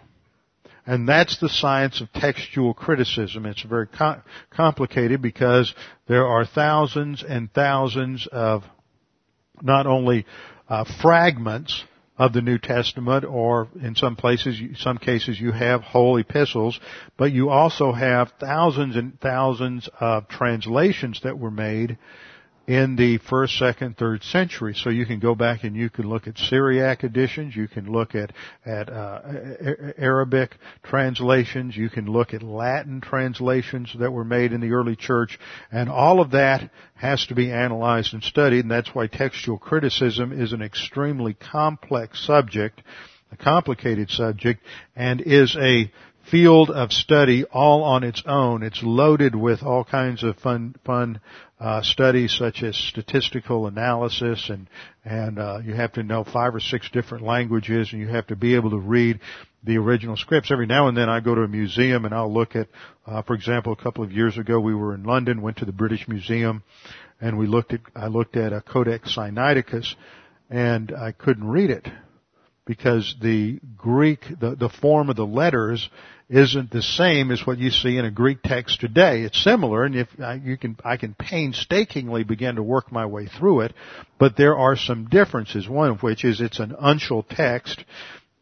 [0.89, 3.45] And that's the science of textual criticism.
[3.45, 5.75] It's very com- complicated because
[6.07, 8.65] there are thousands and thousands of
[9.61, 10.25] not only
[10.67, 11.85] uh, fragments
[12.17, 16.81] of the New Testament, or in some places, some cases, you have whole epistles,
[17.19, 21.99] but you also have thousands and thousands of translations that were made
[22.69, 24.75] in the first, second, third century.
[24.75, 28.15] So you can go back and you can look at Syriac editions, you can look
[28.15, 28.31] at
[28.67, 29.21] at uh,
[29.97, 35.39] Arabic translations, you can look at Latin translations that were made in the early church,
[35.73, 40.39] and all of that has to be analyzed and studied, and that's why textual criticism
[40.39, 42.83] is an extremely complex subject,
[43.33, 44.63] a complicated subject,
[44.95, 45.91] and is a
[46.31, 48.63] field of study all on its own.
[48.63, 51.21] It's loaded with all kinds of fun, fun
[51.61, 54.69] uh, studies such as statistical analysis, and
[55.05, 58.37] and uh, you have to know five or six different languages, and you have to
[58.37, 59.21] be able to read
[59.65, 60.51] the original scripts.
[60.51, 62.69] Every now and then, I go to a museum and I'll look at,
[63.07, 65.73] uh, for example, a couple of years ago, we were in London, went to the
[65.73, 66.63] British Museum,
[67.21, 69.95] and we looked at I looked at a Codex Sinaiticus,
[70.51, 71.89] and I couldn't read it
[72.69, 75.89] because the Greek, the, the form of the letters
[76.29, 79.23] isn't the same as what you see in a Greek text today.
[79.23, 83.27] It's similar, and if I, you can, I can painstakingly begin to work my way
[83.27, 83.73] through it,
[84.19, 85.67] but there are some differences.
[85.67, 87.83] One of which is it's an uncial text,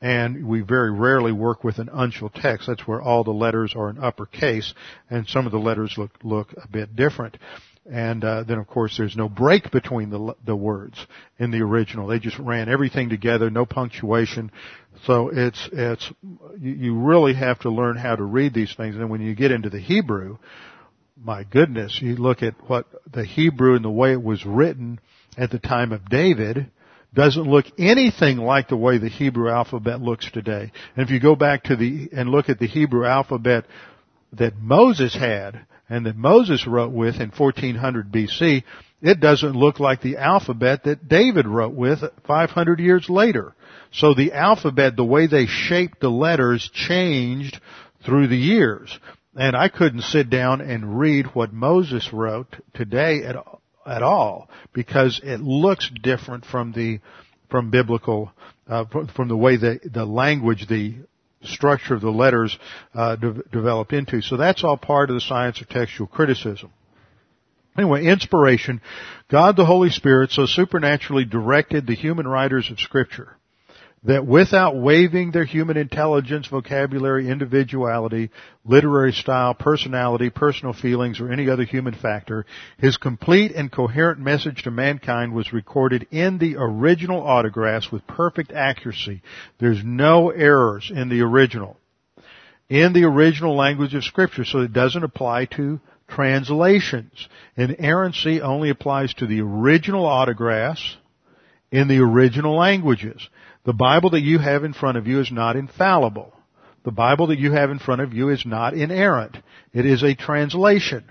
[0.01, 2.67] and we very rarely work with an uncial text.
[2.67, 4.75] That's where all the letters are in uppercase,
[5.09, 7.39] and some of the letters look look a bit different.
[7.90, 10.99] And uh, then, of course, there's no break between the the words
[11.38, 12.09] in the original.
[12.09, 14.51] They just ran everything together, no punctuation.
[15.05, 16.12] So it's it's
[16.59, 18.96] you, you really have to learn how to read these things.
[18.96, 20.38] And when you get into the Hebrew,
[21.23, 25.00] my goodness, you look at what the Hebrew and the way it was written
[25.38, 26.71] at the time of David
[27.15, 30.71] doesn't look anything like the way the Hebrew alphabet looks today.
[30.96, 33.65] And if you go back to the and look at the Hebrew alphabet
[34.33, 38.65] that Moses had and that Moses wrote with in 1400 BC,
[39.03, 43.55] it doesn't look like the alphabet that David wrote with 500 years later.
[43.93, 47.61] So the alphabet, the way they shaped the letters changed
[48.05, 48.99] through the years.
[49.37, 53.37] And I couldn't sit down and read what Moses wrote today at,
[53.87, 57.01] at all because it looks different from the,
[57.51, 58.33] from biblical,
[58.67, 60.95] uh, from, from the way the, the language, the
[61.47, 62.57] structure of the letters
[62.94, 64.21] uh, de- developed into.
[64.23, 66.73] So that's all part of the science of textual criticism.
[67.77, 68.81] Anyway, inspiration.
[69.29, 73.37] God the Holy Spirit so supernaturally directed the human writers of scripture
[74.07, 78.31] that without waiving their human intelligence, vocabulary, individuality,
[78.65, 82.46] literary style, personality, personal feelings, or any other human factor,
[82.79, 88.52] his complete and coherent message to mankind was recorded in the original autographs with perfect
[88.52, 89.23] accuracy.
[89.59, 91.77] There's no errors in the original.
[92.69, 97.29] In the original language of scripture, so it doesn't apply to translations.
[97.57, 100.96] Inerrancy only applies to the original autographs
[101.73, 103.29] in the original languages.
[103.67, 106.33] The Bible that you have in front of you is not infallible.
[106.85, 109.37] The Bible that you have in front of you is not inerrant.
[109.73, 111.04] It is a translation.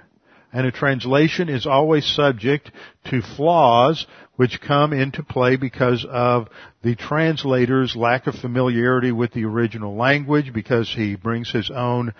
[0.55, 2.71] And a translation is always subject
[3.09, 6.47] to flaws which come into play because of
[6.81, 12.13] the translator's lack of familiarity with the original language, because he brings his own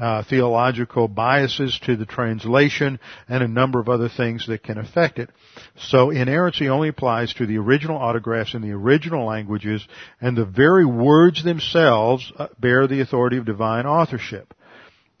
[0.00, 5.18] uh, theological biases to the translation, and a number of other things that can affect
[5.18, 5.28] it.
[5.76, 9.86] So inerrancy only applies to the original autographs in the original languages,
[10.18, 14.54] and the very words themselves uh, bear the authority of divine authorship.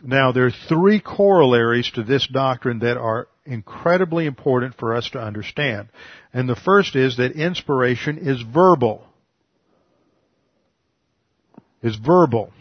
[0.02, 5.20] Now, there are three corollaries to this doctrine that are incredibly important for us to
[5.20, 5.88] understand.
[6.32, 9.06] And the first is that inspiration is verbal.
[11.82, 12.52] Is verbal.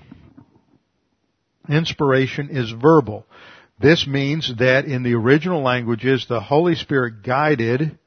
[1.69, 3.25] Inspiration is verbal.
[3.79, 7.97] This means that in the original languages, the Holy Spirit guided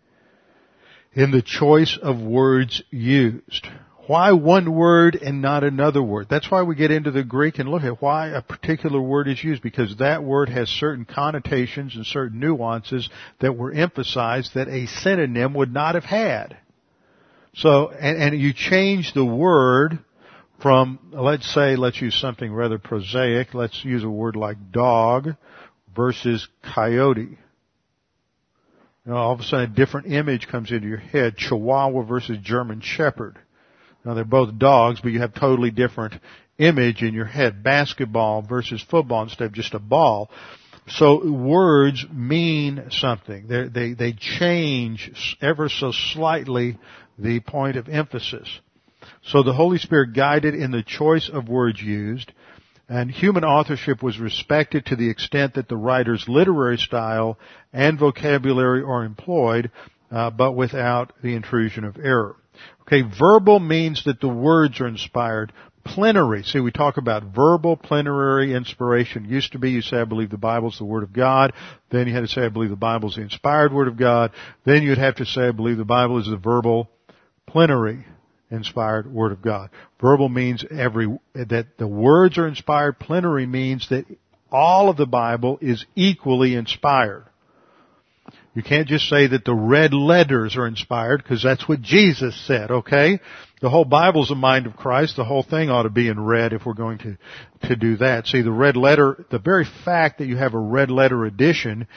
[1.13, 3.69] in the choice of words used.
[4.07, 6.27] Why one word and not another word?
[6.29, 9.43] That's why we get into the Greek and look at why a particular word is
[9.43, 13.09] used because that word has certain connotations and certain nuances
[13.41, 16.59] that were emphasized that a synonym would not have had.
[17.55, 19.99] So, and, and you change the word
[20.61, 23.55] from, let's say, let's use something rather prosaic.
[23.55, 25.37] Let's use a word like dog
[25.95, 27.39] versus coyote.
[29.07, 31.37] You know, all of a sudden a different image comes into your head.
[31.37, 33.39] Chihuahua versus German Shepherd.
[34.05, 36.15] Now they're both dogs, but you have totally different
[36.59, 37.63] image in your head.
[37.63, 40.31] Basketball versus football instead of just a ball.
[40.87, 43.47] So words mean something.
[43.49, 46.79] They're, they they change ever so slightly
[47.19, 48.49] the point of emphasis.
[49.23, 52.33] So the Holy Spirit guided in the choice of words used,
[52.89, 57.39] and human authorship was respected to the extent that the writer's literary style
[57.73, 59.71] and vocabulary are employed,
[60.11, 62.37] uh, but without the intrusion of error.
[62.87, 65.53] Okay, verbal means that the words are inspired.
[65.85, 66.43] Plenary.
[66.45, 69.27] See, we talk about verbal plenary inspiration.
[69.27, 71.53] Used to be you say, I believe the Bible's the Word of God.
[71.91, 74.33] Then you had to say, I believe the Bible's the inspired Word of God.
[74.65, 76.89] Then you'd have to say, I believe the Bible is the verbal
[77.47, 78.07] plenary
[78.51, 79.71] inspired Word of God.
[80.01, 82.99] Verbal means every, that the words are inspired.
[82.99, 84.07] Plenary means that
[84.51, 87.25] all of the Bible is equally inspired.
[88.55, 92.71] You can't just say that the red letters are inspired because that's what Jesus said,
[92.71, 93.19] okay?
[93.61, 95.17] The whole Bible's the mind of Christ.
[95.17, 97.19] The whole thing ought to be in red if we're going to,
[97.69, 98.27] to do that.
[98.27, 101.89] See, the red letter, the very fact that you have a red letter edition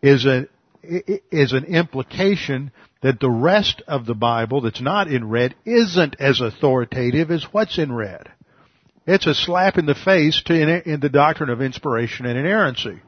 [0.00, 0.46] is a,
[0.82, 2.70] is an implication
[3.02, 7.78] that the rest of the Bible that's not in red isn't as authoritative as what's
[7.78, 8.30] in red.
[9.06, 13.00] It's a slap in the face to in, in the doctrine of inspiration and inerrancy.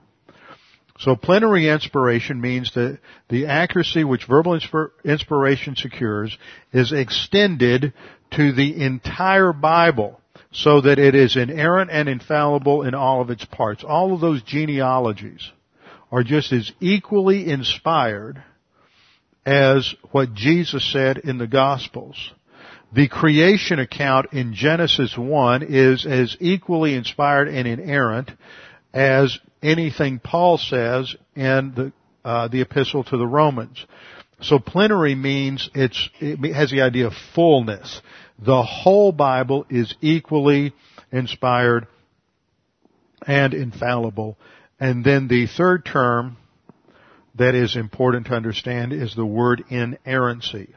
[0.99, 4.59] So plenary inspiration means that the accuracy which verbal
[5.05, 6.37] inspiration secures
[6.73, 7.93] is extended
[8.33, 10.21] to the entire Bible
[10.51, 13.85] so that it is inerrant and infallible in all of its parts.
[13.85, 15.53] All of those genealogies
[16.11, 18.43] are just as equally inspired
[19.47, 22.33] as what Jesus said in the Gospels.
[22.93, 28.31] The creation account in Genesis 1 is as equally inspired and inerrant
[28.93, 31.93] as anything Paul says in the
[32.25, 33.87] uh, the epistle to the Romans.
[34.41, 38.01] So plenary means it's it has the idea of fullness.
[38.39, 40.75] The whole Bible is equally
[41.11, 41.87] inspired
[43.27, 44.39] and infallible.
[44.79, 46.37] And then the third term
[47.35, 50.75] that is important to understand is the word inerrancy.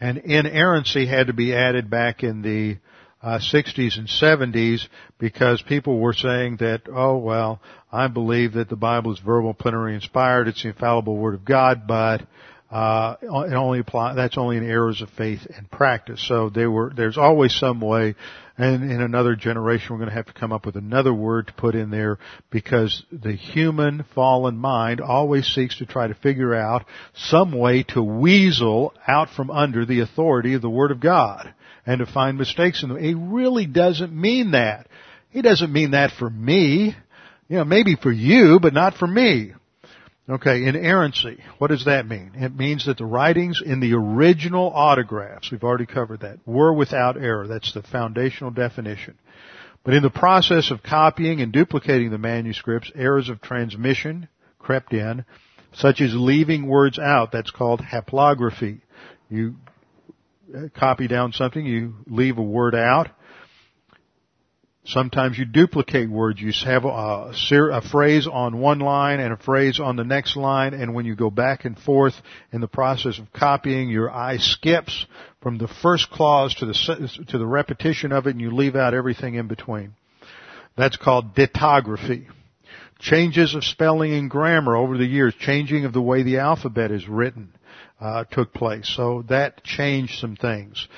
[0.00, 2.78] And inerrancy had to be added back in the
[3.22, 4.86] uh, 60s and 70s
[5.18, 7.60] because people were saying that, oh well,
[7.90, 11.86] I believe that the Bible is verbal, plenary inspired, it's the infallible Word of God,
[11.86, 12.22] but
[12.70, 16.26] uh, it only apply, that's only in errors of faith and practice.
[16.26, 18.14] So they were, there's always some way,
[18.56, 21.52] and in another generation we're going to have to come up with another word to
[21.52, 22.18] put in there
[22.50, 28.02] because the human fallen mind always seeks to try to figure out some way to
[28.02, 31.52] weasel out from under the authority of the Word of God
[31.86, 33.02] and to find mistakes in them.
[33.02, 34.88] He really doesn't mean that.
[35.30, 36.96] He doesn't mean that for me.
[37.48, 39.52] You know, maybe for you, but not for me.
[40.28, 41.38] Okay, inerrancy.
[41.58, 42.32] What does that mean?
[42.36, 47.16] It means that the writings in the original autographs, we've already covered that, were without
[47.16, 47.48] error.
[47.48, 49.18] That's the foundational definition.
[49.84, 54.28] But in the process of copying and duplicating the manuscripts, errors of transmission
[54.60, 55.24] crept in,
[55.74, 57.32] such as leaving words out.
[57.32, 58.80] That's called haplography.
[59.28, 59.56] You
[60.74, 63.08] copy down something, you leave a word out,
[64.84, 66.40] Sometimes you duplicate words.
[66.40, 70.74] You have a, a, phrase on one line and a phrase on the next line,
[70.74, 72.14] and when you go back and forth
[72.52, 75.06] in the process of copying, your eye skips
[75.40, 78.92] from the first clause to the to the repetition of it, and you leave out
[78.92, 79.94] everything in between.
[80.76, 82.26] That's called dittography.
[82.98, 87.08] Changes of spelling and grammar over the years, changing of the way the alphabet is
[87.08, 87.52] written,
[88.02, 88.92] uh, took place.
[88.96, 90.88] So that changed some things.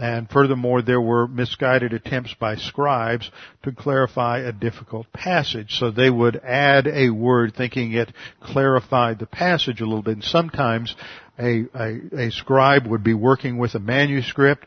[0.00, 3.30] And furthermore, there were misguided attempts by scribes
[3.64, 5.78] to clarify a difficult passage.
[5.78, 10.14] So they would add a word thinking it clarified the passage a little bit.
[10.14, 10.94] And sometimes
[11.38, 14.66] a, a, a scribe would be working with a manuscript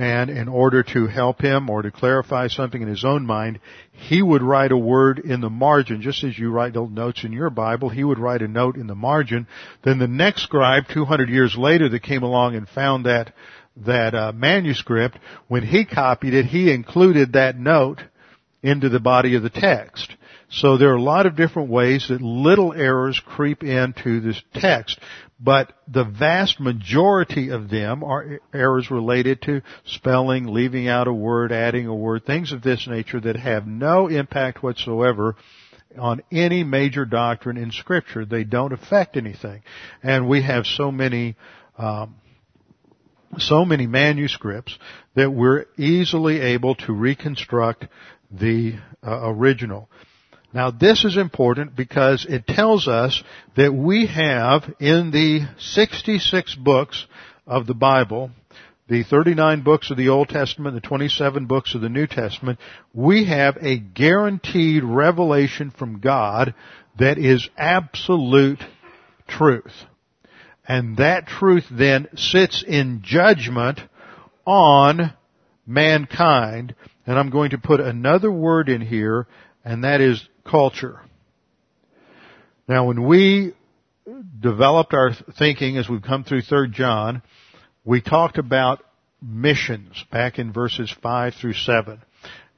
[0.00, 3.60] and in order to help him or to clarify something in his own mind,
[3.92, 7.32] he would write a word in the margin, just as you write little notes in
[7.32, 9.46] your Bible, he would write a note in the margin.
[9.82, 13.34] Then the next scribe, 200 years later, that came along and found that
[13.76, 18.00] that uh, manuscript, when he copied it, he included that note
[18.62, 20.16] into the body of the text.
[20.50, 24.98] So there are a lot of different ways that little errors creep into this text,
[25.38, 31.52] but the vast majority of them are errors related to spelling, leaving out a word,
[31.52, 35.36] adding a word, things of this nature that have no impact whatsoever
[35.96, 38.24] on any major doctrine in scripture.
[38.24, 39.62] They don't affect anything.
[40.02, 41.36] And we have so many
[41.78, 42.16] um,
[43.38, 44.76] so many manuscripts
[45.14, 47.86] that we're easily able to reconstruct
[48.32, 48.74] the
[49.06, 49.88] uh, original.
[50.52, 53.22] Now this is important because it tells us
[53.56, 57.06] that we have in the 66 books
[57.46, 58.30] of the Bible,
[58.88, 62.58] the 39 books of the Old Testament, the 27 books of the New Testament,
[62.92, 66.54] we have a guaranteed revelation from God
[66.98, 68.60] that is absolute
[69.28, 69.72] truth.
[70.66, 73.80] And that truth then sits in judgment
[74.44, 75.12] on
[75.66, 76.74] mankind.
[77.06, 79.26] And I'm going to put another word in here,
[79.64, 81.00] and that is culture.
[82.68, 83.54] Now when we
[84.40, 87.22] developed our thinking as we've come through 3rd John,
[87.84, 88.82] we talked about
[89.22, 92.00] missions back in verses 5 through 7.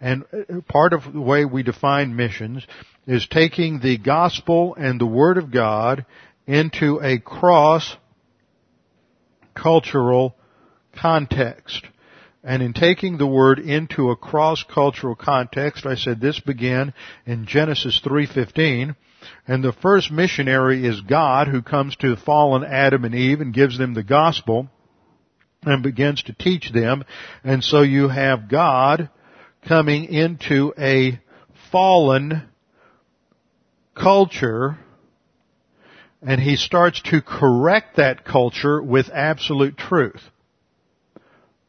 [0.01, 0.25] And
[0.69, 2.67] part of the way we define missions
[3.07, 6.05] is taking the gospel and the word of God
[6.47, 7.97] into a cross
[9.55, 10.35] cultural
[10.97, 11.85] context.
[12.45, 16.93] And in taking the word into a cross-cultural context, I said this began
[17.25, 18.97] in Genesis 3.15,
[19.47, 23.79] and the first missionary is God who comes to fallen Adam and Eve and gives
[23.79, 24.69] them the gospel
[25.63, 27.05] and begins to teach them.
[27.45, 29.09] And so you have God
[29.69, 31.21] coming into a
[31.71, 32.49] fallen
[33.95, 34.79] culture
[36.21, 40.23] and he starts to correct that culture with absolute truth.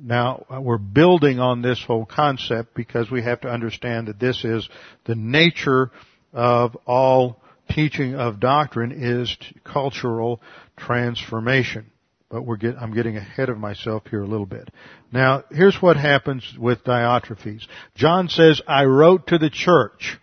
[0.03, 4.67] Now, we're building on this whole concept because we have to understand that this is
[5.05, 5.91] the nature
[6.33, 10.41] of all teaching of doctrine is cultural
[10.75, 11.89] transformation.
[12.29, 14.69] But we're get, I'm getting ahead of myself here a little bit.
[15.11, 17.65] Now, here's what happens with Diotrephes.
[17.95, 20.17] John says, I wrote to the church.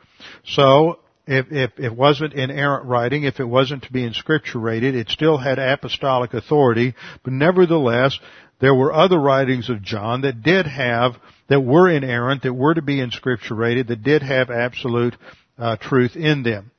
[0.44, 5.38] So, if, if it wasn't inerrant writing, if it wasn't to be inscripturated, it still
[5.38, 8.18] had apostolic authority, but nevertheless,
[8.60, 11.16] there were other writings of John that did have,
[11.48, 15.16] that were inerrant, that were to be inscripturated, that did have absolute
[15.58, 16.70] uh, truth in them.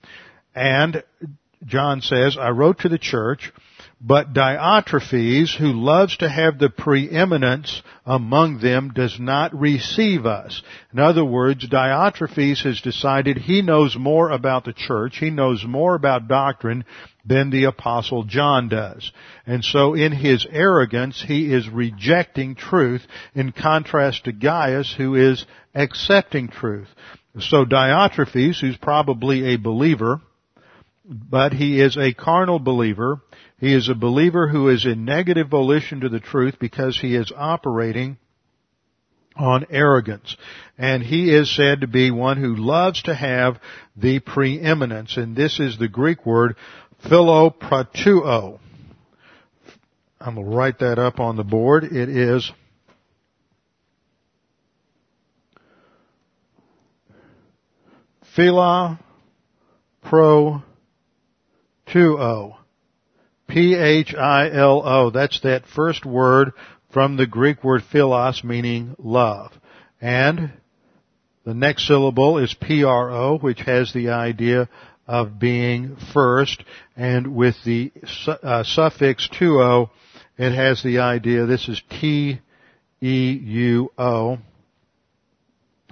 [0.56, 1.04] And
[1.66, 3.52] John says, I wrote to the church,
[4.04, 10.64] but Diotrephes, who loves to have the preeminence among them, does not receive us.
[10.92, 15.94] In other words, Diotrephes has decided he knows more about the church, he knows more
[15.94, 16.84] about doctrine
[17.26, 19.12] than the apostle John does.
[19.46, 25.46] And so in his arrogance, he is rejecting truth in contrast to Gaius, who is
[25.76, 26.88] accepting truth.
[27.40, 30.22] So Diotrephes, who's probably a believer,
[31.06, 33.22] but he is a carnal believer,
[33.60, 37.32] he is a believer who is in negative volition to the truth because he is
[37.36, 38.18] operating
[39.38, 40.36] on arrogance.
[40.78, 43.60] And he is said to be one who loves to have
[43.96, 45.18] the preeminence.
[45.18, 46.56] And this is the Greek word
[47.06, 48.60] philoproteuo.
[50.20, 51.84] I'm going to write that up on the board.
[51.84, 52.52] It is
[58.36, 59.00] phila
[60.04, 60.62] pro
[61.88, 62.56] 2O.
[63.48, 65.10] P-H-I-L-O.
[65.10, 66.52] That's that first word
[66.94, 69.52] from the Greek word philos meaning love.
[70.00, 70.54] And
[71.44, 74.70] the next syllable is P-R-O, which has the idea
[75.12, 76.64] of being first,
[76.96, 77.92] and with the
[78.28, 79.90] uh, suffix 2-O,
[80.38, 82.40] it has the idea, this is T-E-U-O,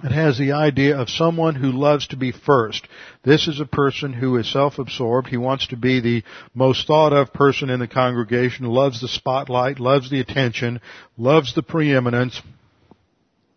[0.02, 2.88] it has the idea of someone who loves to be first.
[3.22, 5.28] This is a person who is self-absorbed.
[5.28, 6.22] He wants to be the
[6.54, 10.80] most thought of person in the congregation, loves the spotlight, loves the attention,
[11.18, 12.40] loves the preeminence.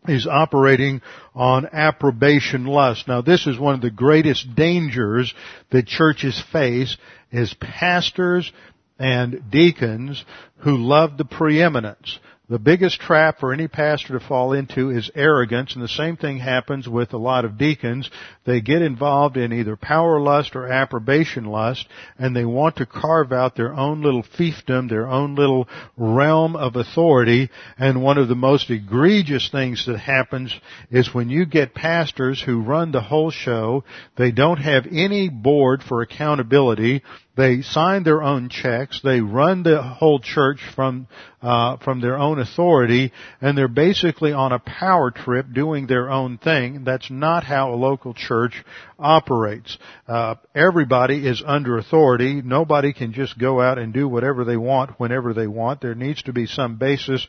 [0.05, 1.01] He's operating
[1.33, 3.07] on approbation lust.
[3.07, 5.33] Now this is one of the greatest dangers
[5.71, 6.97] that churches face
[7.31, 8.51] is pastors
[8.99, 10.23] and deacons
[10.57, 12.19] who love the preeminence.
[12.53, 16.37] The biggest trap for any pastor to fall into is arrogance, and the same thing
[16.37, 18.11] happens with a lot of deacons.
[18.45, 21.87] They get involved in either power lust or approbation lust,
[22.19, 26.75] and they want to carve out their own little fiefdom, their own little realm of
[26.75, 27.49] authority,
[27.79, 30.55] and one of the most egregious things that happens
[30.91, 33.83] is when you get pastors who run the whole show,
[34.15, 37.01] they don't have any board for accountability,
[37.35, 39.01] they sign their own checks.
[39.03, 41.07] They run the whole church from
[41.41, 43.11] uh, from their own authority,
[43.41, 46.83] and they're basically on a power trip doing their own thing.
[46.83, 48.63] That's not how a local church
[48.99, 49.77] operates.
[50.07, 52.41] Uh, everybody is under authority.
[52.41, 55.81] Nobody can just go out and do whatever they want whenever they want.
[55.81, 57.27] There needs to be some basis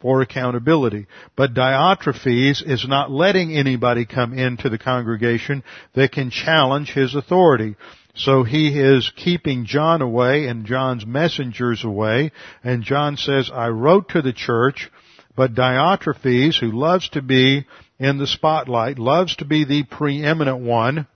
[0.00, 1.06] for accountability.
[1.36, 5.62] But Diotrephes is not letting anybody come into the congregation
[5.94, 7.76] that can challenge his authority.
[8.20, 12.32] So he is keeping John away and John's messengers away.
[12.62, 14.90] And John says, I wrote to the church,
[15.34, 17.66] but Diotrephes, who loves to be
[17.98, 21.06] in the spotlight, loves to be the preeminent one,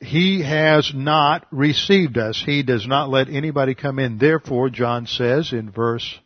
[0.00, 2.40] he has not received us.
[2.44, 4.18] He does not let anybody come in.
[4.18, 6.16] Therefore, John says in verse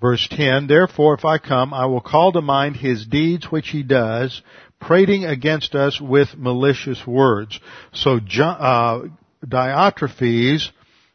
[0.00, 3.82] Verse 10, Therefore if I come, I will call to mind his deeds which he
[3.82, 4.42] does,
[4.80, 7.58] prating against us with malicious words.
[7.92, 9.04] So uh,
[9.44, 10.70] Diotrephes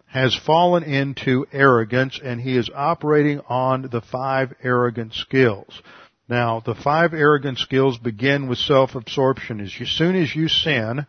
[0.08, 5.82] has fallen into arrogance and he is operating on the five arrogant skills.
[6.28, 9.62] Now, the five arrogant skills begin with self-absorption.
[9.62, 11.06] As soon as you sin,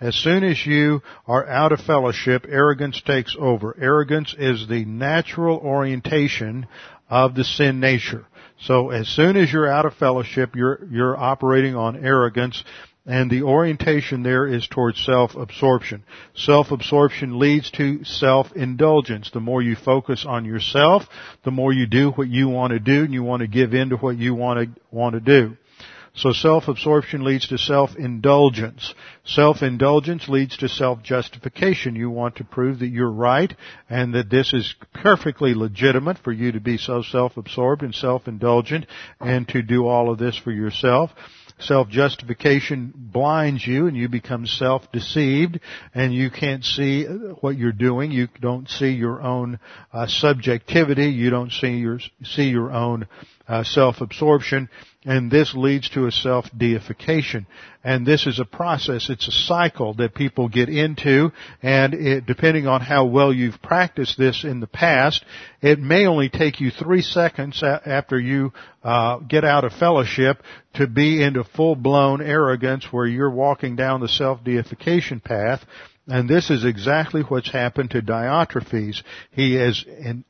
[0.00, 3.74] as soon as you are out of fellowship, arrogance takes over.
[3.80, 6.66] Arrogance is the natural orientation
[7.08, 8.26] of the sin nature.
[8.60, 12.64] So as soon as you're out of fellowship, you're, you're operating on arrogance
[13.06, 16.02] and the orientation there is towards self-absorption.
[16.34, 19.30] Self-absorption leads to self-indulgence.
[19.30, 21.04] The more you focus on yourself,
[21.44, 23.90] the more you do what you want to do and you want to give in
[23.90, 25.56] to what you want to, want to do.
[26.16, 28.94] So self-absorption leads to self-indulgence.
[29.24, 31.94] Self-indulgence leads to self-justification.
[31.94, 33.54] You want to prove that you're right
[33.90, 38.86] and that this is perfectly legitimate for you to be so self-absorbed and self-indulgent
[39.20, 41.10] and to do all of this for yourself.
[41.58, 45.60] Self-justification blinds you and you become self-deceived
[45.94, 47.04] and you can't see
[47.40, 48.10] what you're doing.
[48.10, 49.58] You don't see your own
[49.92, 51.08] uh, subjectivity.
[51.08, 53.06] You don't see your, see your own
[53.48, 54.68] uh, self-absorption
[55.06, 57.46] and this leads to a self-deification.
[57.84, 61.30] And this is a process, it's a cycle that people get into,
[61.62, 65.24] and it, depending on how well you've practiced this in the past,
[65.62, 70.42] it may only take you three seconds after you uh, get out of fellowship
[70.74, 75.64] to be into full-blown arrogance where you're walking down the self-deification path,
[76.08, 79.02] and this is exactly what's happened to Diotrephes.
[79.30, 79.84] He has,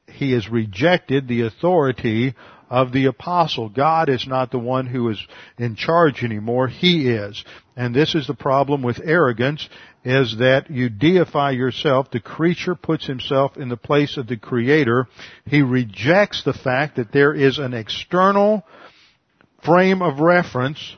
[0.06, 2.34] he has rejected the authority
[2.68, 3.68] of the apostle.
[3.68, 5.24] God is not the one who is
[5.58, 6.68] in charge anymore.
[6.68, 7.44] He is.
[7.76, 9.68] And this is the problem with arrogance
[10.04, 12.10] is that you deify yourself.
[12.10, 15.08] The creature puts himself in the place of the creator.
[15.44, 18.64] He rejects the fact that there is an external
[19.64, 20.96] frame of reference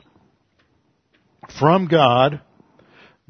[1.59, 2.41] from God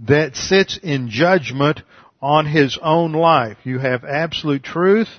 [0.08, 1.82] that sits in judgment
[2.22, 3.58] on his own life.
[3.64, 5.10] You have absolute truth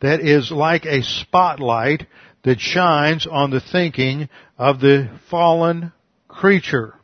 [0.00, 2.06] that is like a spotlight
[2.44, 4.28] that shines on the thinking
[4.58, 5.92] of the fallen
[6.28, 6.94] creature.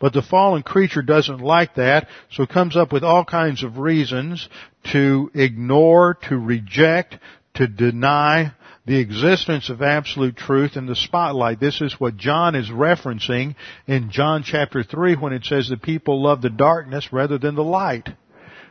[0.00, 3.78] But the fallen creature doesn't like that, so it comes up with all kinds of
[3.78, 4.48] reasons
[4.92, 7.18] to ignore, to reject,
[7.54, 8.52] to deny
[8.84, 11.60] the existence of absolute truth in the spotlight.
[11.60, 13.54] This is what John is referencing
[13.86, 17.62] in John chapter 3 when it says that people love the darkness rather than the
[17.62, 18.08] light.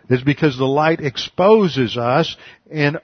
[0.10, 2.36] It's because the light exposes us
[2.70, 2.98] in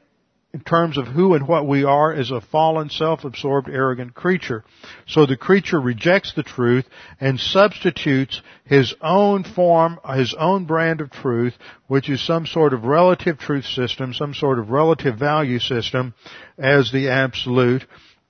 [0.53, 4.63] in terms of who and what we are as a fallen, self-absorbed, arrogant creature.
[5.05, 6.85] So the creature rejects the truth
[7.19, 11.53] and substitutes his own form, his own brand of truth,
[11.87, 16.13] which is some sort of relative truth system, some sort of relative value system,
[16.57, 17.85] as the absolute.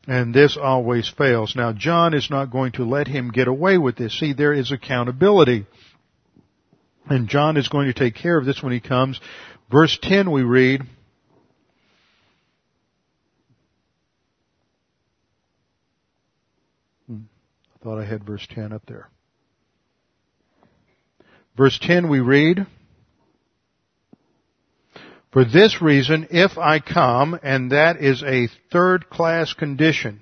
[0.08, 1.56] And this always fails.
[1.56, 4.20] Now John is not going to let him get away with this.
[4.20, 5.68] See, there is accountability.
[7.10, 9.20] And John is going to take care of this when he comes.
[9.70, 10.82] Verse 10 we read,
[17.88, 19.08] thought I had verse 10 up there.
[21.56, 22.68] Verse 10 we read,
[25.32, 30.22] For this reason, if I come, and that is a third class condition.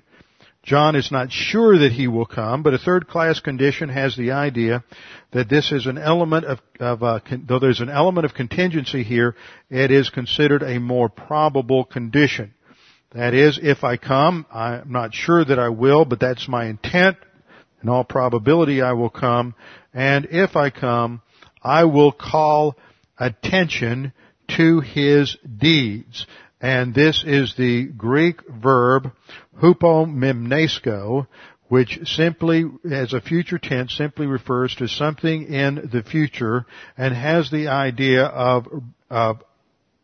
[0.62, 4.30] John is not sure that he will come, but a third class condition has the
[4.30, 4.84] idea
[5.32, 9.34] that this is an element of, of uh, though there's an element of contingency here,
[9.70, 12.54] it is considered a more probable condition.
[13.10, 17.16] That is, if I come, I'm not sure that I will, but that's my intent.
[17.86, 19.54] In all probability I will come,
[19.94, 21.22] and if I come,
[21.62, 22.74] I will call
[23.16, 24.12] attention
[24.56, 26.26] to his deeds.
[26.60, 29.12] And this is the Greek verb
[29.60, 31.28] hupomimnesko,
[31.68, 36.66] which simply, as a future tense, simply refers to something in the future
[36.98, 38.66] and has the idea of,
[39.08, 39.44] of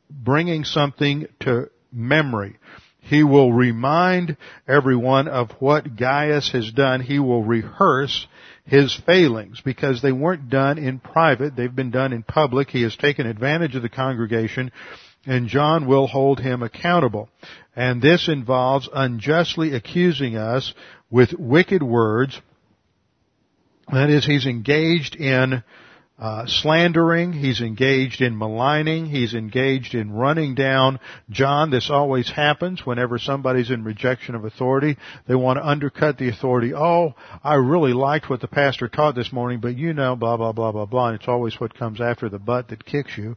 [0.09, 2.59] bringing something to memory.
[3.03, 4.37] He will remind
[4.67, 7.01] everyone of what Gaius has done.
[7.01, 8.27] He will rehearse
[8.65, 11.57] his failings because they weren't done in private.
[11.57, 12.71] They've been done in public.
[12.71, 14.71] He has taken advantage of the congregation
[15.27, 17.29] and John will hold him accountable.
[17.77, 20.75] And this involves unjustly accusing us
[21.11, 22.41] with wicked words.
[23.93, 25.63] That is, he's engaged in
[26.19, 31.01] uh, slandering, he's engaged in maligning, he's engaged in running down
[31.31, 31.71] John.
[31.71, 34.99] This always happens whenever somebody's in rejection of authority.
[35.27, 36.75] They want to undercut the authority.
[36.75, 40.53] Oh, I really liked what the pastor taught this morning, but you know, blah, blah,
[40.53, 41.09] blah, blah, blah.
[41.09, 43.37] And it's always what comes after the butt that kicks you.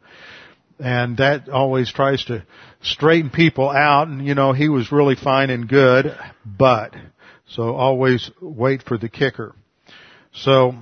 [0.78, 2.46] And that always tries to
[2.82, 4.10] straighten people out.
[4.10, 6.16] And you know, he was really fine and good,
[6.46, 6.94] but.
[7.48, 9.56] So always wait for the kicker.
[10.34, 10.74] So,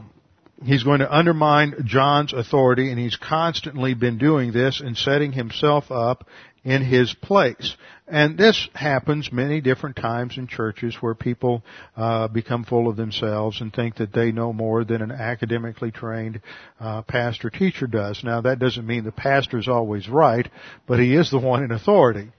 [0.65, 5.91] he's going to undermine John's authority and he's constantly been doing this and setting himself
[5.91, 6.27] up
[6.63, 7.75] in his place.
[8.07, 11.63] And this happens many different times in churches where people
[11.95, 16.41] uh, become full of themselves and think that they know more than an academically trained
[16.79, 18.23] uh, pastor teacher does.
[18.23, 20.49] Now that doesn't mean the pastor is always right,
[20.87, 22.29] but he is the one in authority.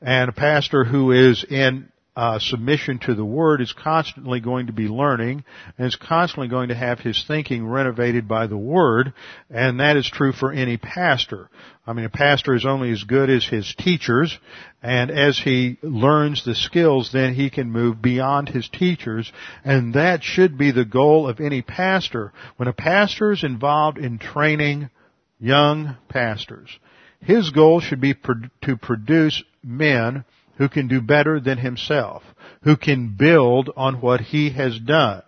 [0.00, 4.72] And a pastor who is in uh, submission to the Word is constantly going to
[4.72, 5.44] be learning
[5.78, 9.14] and is constantly going to have his thinking renovated by the Word,
[9.48, 11.48] and that is true for any pastor.
[11.86, 14.38] I mean, a pastor is only as good as his teachers,
[14.82, 19.32] and as he learns the skills, then he can move beyond his teachers,
[19.64, 22.32] and that should be the goal of any pastor.
[22.56, 24.90] When a pastor is involved in training
[25.40, 26.68] young pastors,
[27.20, 28.14] his goal should be
[28.62, 30.24] to produce men
[30.62, 32.22] who can do better than himself,
[32.62, 35.20] who can build on what he has done,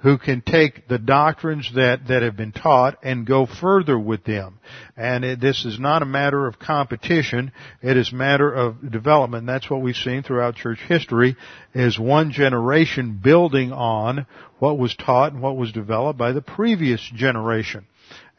[0.00, 4.58] who can take the doctrines that, that have been taught and go further with them.
[4.96, 9.46] And it, this is not a matter of competition, it is a matter of development.
[9.46, 11.36] That's what we've seen throughout church history,
[11.72, 14.26] is one generation building on
[14.58, 17.86] what was taught and what was developed by the previous generation.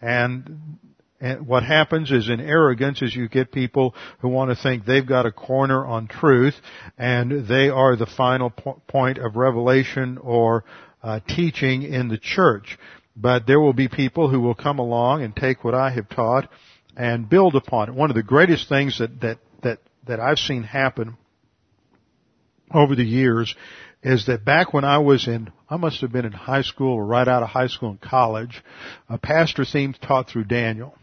[0.02, 0.78] And
[1.24, 5.08] and what happens is in arrogance is you get people who want to think they've
[5.08, 6.54] got a corner on truth
[6.98, 10.66] and they are the final po- point of revelation or
[11.02, 12.78] uh, teaching in the church.
[13.16, 16.50] But there will be people who will come along and take what I have taught
[16.98, 17.96] and build upon it.
[17.96, 21.16] One of the greatest things that, that, that, that I've seen happen
[22.74, 23.56] over the years
[24.04, 27.06] is that back when I was in, I must have been in high school or
[27.06, 28.62] right out of high school and college,
[29.08, 30.98] a pastor Thieme taught through Daniel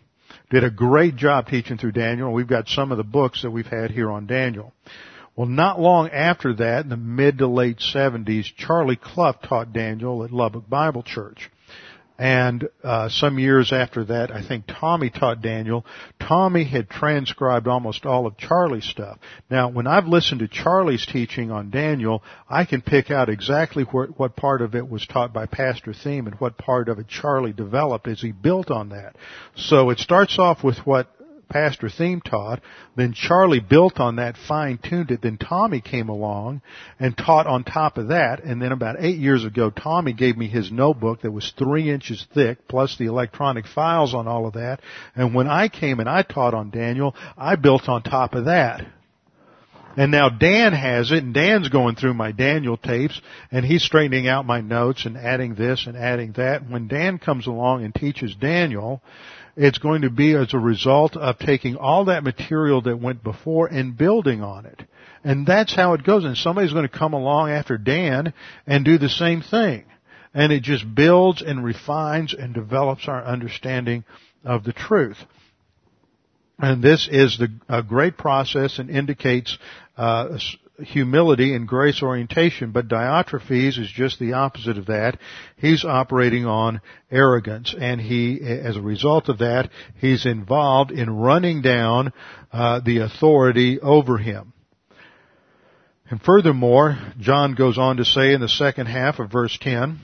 [0.51, 2.33] did a great job teaching through Daniel.
[2.33, 4.73] We've got some of the books that we've had here on Daniel.
[5.37, 10.25] Well, not long after that, in the mid to late 70s, Charlie Clough taught Daniel
[10.25, 11.51] at Lubbock Bible Church.
[12.21, 15.87] And uh, some years after that, I think Tommy taught Daniel.
[16.21, 19.18] Tommy had transcribed almost all of Charlie's stuff.
[19.51, 24.18] Now, when I've listened to Charlie's teaching on Daniel, I can pick out exactly what,
[24.18, 27.55] what part of it was taught by Pastor Thieme and what part of it Charlie
[27.55, 29.16] developed as he built on that.
[29.57, 31.09] So it starts off with what
[31.51, 32.61] Pastor Thieme taught.
[32.97, 35.21] Then Charlie built on that, fine tuned it.
[35.21, 36.63] Then Tommy came along
[36.99, 38.43] and taught on top of that.
[38.43, 42.27] And then about eight years ago, Tommy gave me his notebook that was three inches
[42.33, 44.81] thick, plus the electronic files on all of that.
[45.15, 48.87] And when I came and I taught on Daniel, I built on top of that.
[49.97, 53.21] And now Dan has it, and Dan's going through my Daniel tapes,
[53.51, 56.63] and he's straightening out my notes and adding this and adding that.
[56.63, 59.03] And when Dan comes along and teaches Daniel,
[59.61, 63.67] it's going to be as a result of taking all that material that went before
[63.67, 64.83] and building on it.
[65.23, 66.25] And that's how it goes.
[66.25, 68.33] And somebody's going to come along after Dan
[68.67, 69.85] and do the same thing.
[70.33, 74.05] And it just builds and refines and develops our understanding
[74.47, 75.19] of the truth.
[76.59, 79.59] And this is the, a great process and indicates
[79.99, 80.39] uh,
[80.83, 85.18] humility and grace orientation, but Diotrephes is just the opposite of that.
[85.57, 89.70] He's operating on arrogance, and he, as a result of that,
[90.01, 92.12] he's involved in running down
[92.53, 94.53] uh, the authority over him.
[96.11, 100.01] And furthermore, John goes on to say in the second half of verse 10,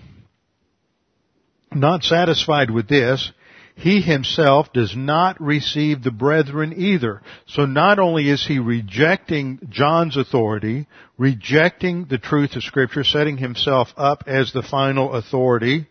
[1.72, 3.32] not satisfied with this,
[3.76, 7.20] he himself does not receive the brethren either.
[7.46, 10.86] So not only is he rejecting John's authority,
[11.18, 15.86] rejecting the truth of scripture, setting himself up as the final authority,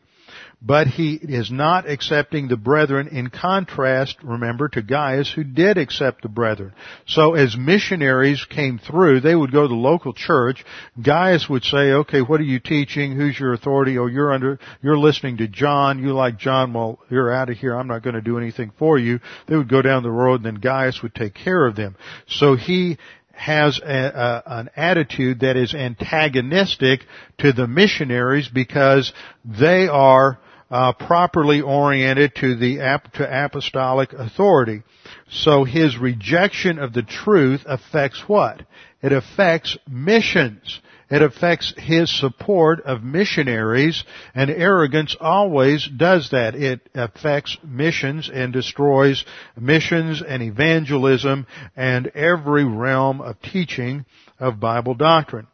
[0.62, 6.22] but he is not accepting the brethren in contrast, remember, to Gaius who did accept
[6.22, 6.74] the brethren.
[7.06, 10.66] So as missionaries came through, they would go to the local church.
[11.01, 13.16] Gaius would say, okay, what are you teaching?
[13.16, 13.97] Who's your authority?
[13.97, 15.99] Oh, you're under, you're listening to John.
[15.99, 16.74] You like John.
[16.74, 17.76] Well, you're out of here.
[17.76, 19.20] I'm not going to do anything for you.
[19.47, 21.95] They would go down the road and then Gaius would take care of them.
[22.28, 22.97] So he
[23.36, 27.01] has a, a, an attitude that is antagonistic
[27.39, 29.12] to the missionaries because
[29.43, 30.39] they are
[30.70, 32.78] uh, properly oriented to the
[33.13, 34.84] to apostolic authority.
[35.30, 38.63] So his rejection of the truth affects what?
[39.01, 40.80] It affects missions.
[41.09, 44.03] It affects his support of missionaries,
[44.34, 46.55] and arrogance always does that.
[46.55, 49.24] It affects missions and destroys
[49.55, 51.45] missions and evangelism
[51.76, 54.05] and every realm of teaching
[54.39, 55.45] of Bible doctrine.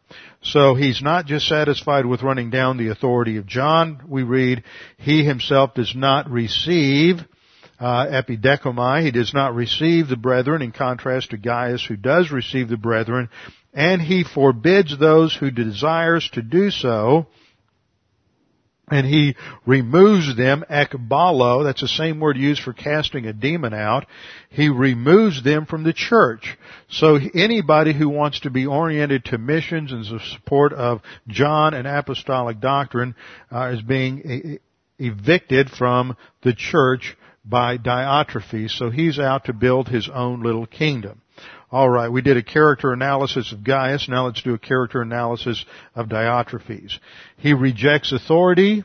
[0.41, 4.01] So he's not just satisfied with running down the authority of John.
[4.07, 4.63] We read,
[4.97, 7.17] he himself does not receive
[7.79, 9.03] uh, epidechomai.
[9.03, 13.29] He does not receive the brethren in contrast to Gaius who does receive the brethren.
[13.73, 17.27] And he forbids those who desires to do so
[18.91, 19.35] and he
[19.65, 24.05] removes them, ekbalo, that's the same word used for casting a demon out.
[24.49, 26.57] He removes them from the church.
[26.89, 31.87] So anybody who wants to be oriented to missions and the support of John and
[31.87, 33.15] apostolic doctrine
[33.51, 34.59] uh, is being
[34.99, 37.15] evicted from the church
[37.45, 38.71] by Diotrephes.
[38.71, 41.21] So he's out to build his own little kingdom.
[41.71, 44.09] All right, we did a character analysis of Gaius.
[44.09, 45.63] Now let's do a character analysis
[45.95, 46.99] of Diotrephes.
[47.37, 48.83] He rejects authority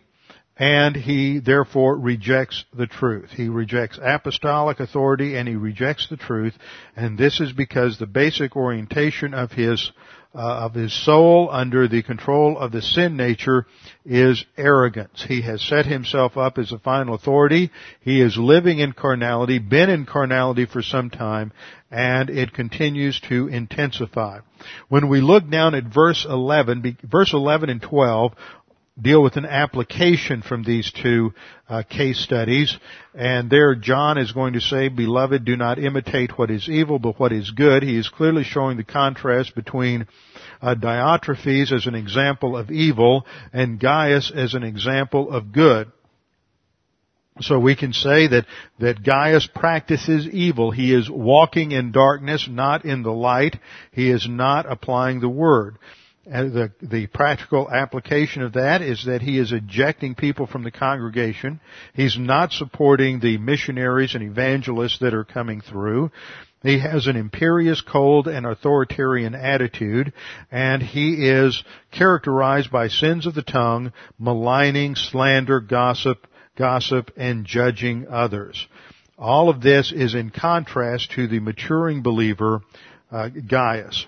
[0.57, 3.31] and he therefore rejects the truth.
[3.31, 6.55] He rejects apostolic authority and he rejects the truth.
[6.95, 9.91] And this is because the basic orientation of his
[10.37, 13.65] Uh, of his soul under the control of the sin nature
[14.05, 15.25] is arrogance.
[15.27, 17.71] He has set himself up as a final authority.
[18.03, 21.53] He is living in carnality, been in carnality for some time,
[21.91, 24.41] and it continues to intensify.
[24.89, 28.35] When we look down at verse 11, verse 11 and 12
[29.01, 31.33] deal with an application from these two
[31.69, 32.77] uh, case studies.
[33.15, 37.21] And there John is going to say, Beloved, do not imitate what is evil, but
[37.21, 37.83] what is good.
[37.83, 40.07] He is clearly showing the contrast between
[40.63, 45.93] uh, Diotrephes as an example of evil and Gaius as an example of good.
[47.41, 48.47] So we can say that,
[48.81, 50.71] that Gaius practices evil.
[50.71, 53.59] He is walking in darkness, not in the light.
[53.93, 55.77] He is not applying the word.
[56.27, 61.61] The, the practical application of that is that he is ejecting people from the congregation.
[61.95, 66.11] He's not supporting the missionaries and evangelists that are coming through.
[66.65, 70.13] He has an imperious, cold, and authoritarian attitude,
[70.51, 71.63] and he is
[71.93, 78.67] characterized by sins of the tongue, maligning, slander, gossip, gossip, and judging others.
[79.17, 82.63] All of this is in contrast to the maturing believer,
[83.13, 84.07] uh, Gaius.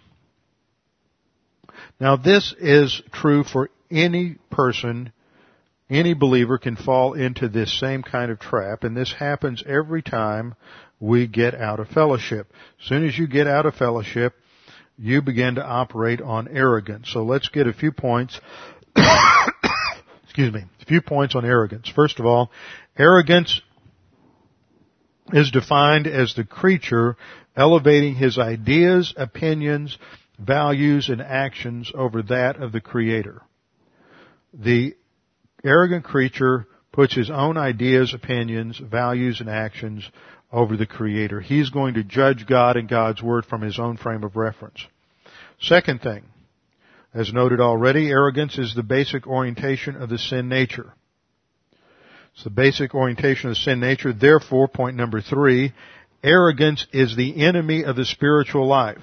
[2.01, 5.13] Now this is true for any person,
[5.91, 10.55] any believer can fall into this same kind of trap, and this happens every time
[11.01, 12.53] we get out of fellowship.
[12.81, 14.35] As soon as you get out of fellowship,
[14.97, 17.11] you begin to operate on arrogance.
[17.13, 18.41] So let's get a few points.
[20.25, 21.89] excuse me, a few points on arrogance.
[21.89, 22.51] First of all,
[22.97, 23.61] arrogance
[25.33, 27.17] is defined as the creature
[27.57, 29.99] elevating his ideas, opinions,
[30.39, 33.43] values and actions over that of the Creator.
[34.53, 34.97] The
[35.65, 40.09] arrogant creature puts his own ideas, opinions, values, and actions
[40.53, 41.41] over the Creator.
[41.41, 44.87] He's going to judge God and God's Word from his own frame of reference.
[45.61, 46.25] Second thing,
[47.13, 50.95] as noted already, arrogance is the basic orientation of the sin nature.
[52.35, 54.13] It's the basic orientation of the sin nature.
[54.13, 55.73] Therefore, point number three,
[56.23, 59.01] arrogance is the enemy of the spiritual life.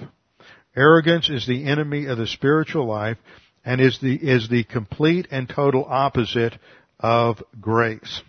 [0.76, 3.18] Arrogance is the enemy of the spiritual life
[3.64, 6.58] and is the, is the complete and total opposite
[7.00, 8.22] of grace.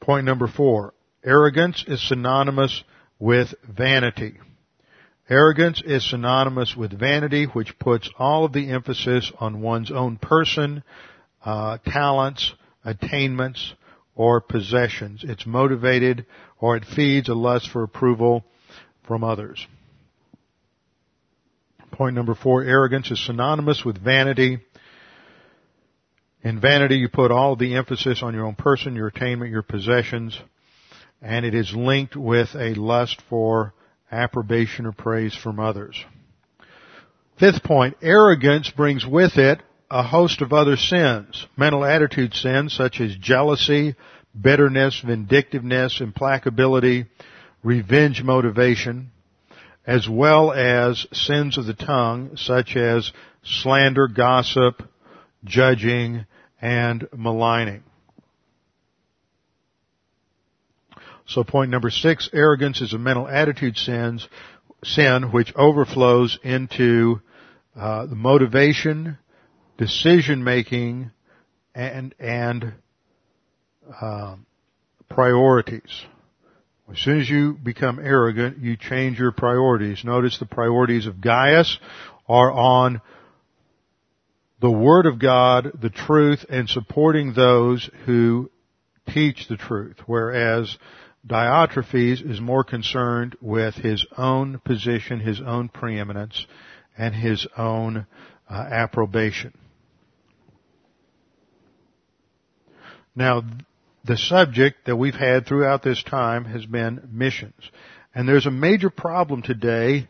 [0.00, 0.94] Point number four.
[1.24, 2.82] Arrogance is synonymous
[3.18, 4.34] with vanity.
[5.30, 10.82] Arrogance is synonymous with vanity, which puts all of the emphasis on one's own person,
[11.44, 12.52] uh, talents,
[12.84, 13.74] attainments,
[14.14, 15.24] or possessions.
[15.26, 16.26] It's motivated
[16.62, 18.44] or it feeds a lust for approval
[19.06, 19.66] from others.
[21.90, 24.60] Point number four, arrogance is synonymous with vanity.
[26.42, 30.40] In vanity, you put all the emphasis on your own person, your attainment, your possessions,
[31.20, 33.74] and it is linked with a lust for
[34.10, 36.02] approbation or praise from others.
[37.38, 39.60] Fifth point, arrogance brings with it
[39.90, 43.96] a host of other sins, mental attitude sins such as jealousy,
[44.38, 47.06] bitterness, vindictiveness, implacability,
[47.62, 49.10] revenge motivation,
[49.86, 53.10] as well as sins of the tongue such as
[53.42, 54.82] slander, gossip,
[55.44, 56.24] judging,
[56.60, 57.82] and maligning.
[61.26, 64.28] So point number six, arrogance is a mental attitude sins,
[64.84, 67.20] sin which overflows into
[67.76, 69.18] uh, the motivation,
[69.78, 71.10] decision making,
[71.74, 72.74] and and
[74.00, 74.36] uh,
[75.08, 76.04] priorities.
[76.90, 80.04] As soon as you become arrogant, you change your priorities.
[80.04, 81.78] Notice the priorities of Gaius
[82.28, 83.00] are on
[84.60, 88.50] the Word of God, the truth, and supporting those who
[89.08, 90.76] teach the truth, whereas
[91.26, 96.46] Diotrephes is more concerned with his own position, his own preeminence,
[96.98, 98.06] and his own
[98.50, 99.52] uh, approbation.
[103.14, 103.42] Now,
[104.04, 107.70] the subject that we've had throughout this time has been missions.
[108.14, 110.08] And there's a major problem today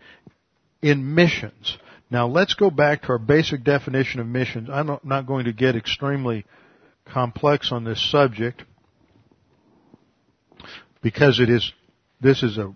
[0.80, 1.76] in missions.
[2.10, 4.68] Now let's go back to our basic definition of missions.
[4.70, 6.44] I'm not going to get extremely
[7.06, 8.64] complex on this subject
[11.02, 11.72] because it is,
[12.20, 12.72] this is a,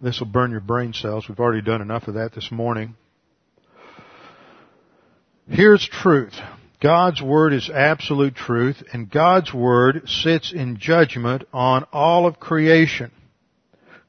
[0.00, 1.28] this will burn your brain cells.
[1.28, 2.96] We've already done enough of that this morning.
[5.48, 6.34] Here's truth.
[6.82, 13.10] God's Word is absolute truth, and God's Word sits in judgment on all of creation.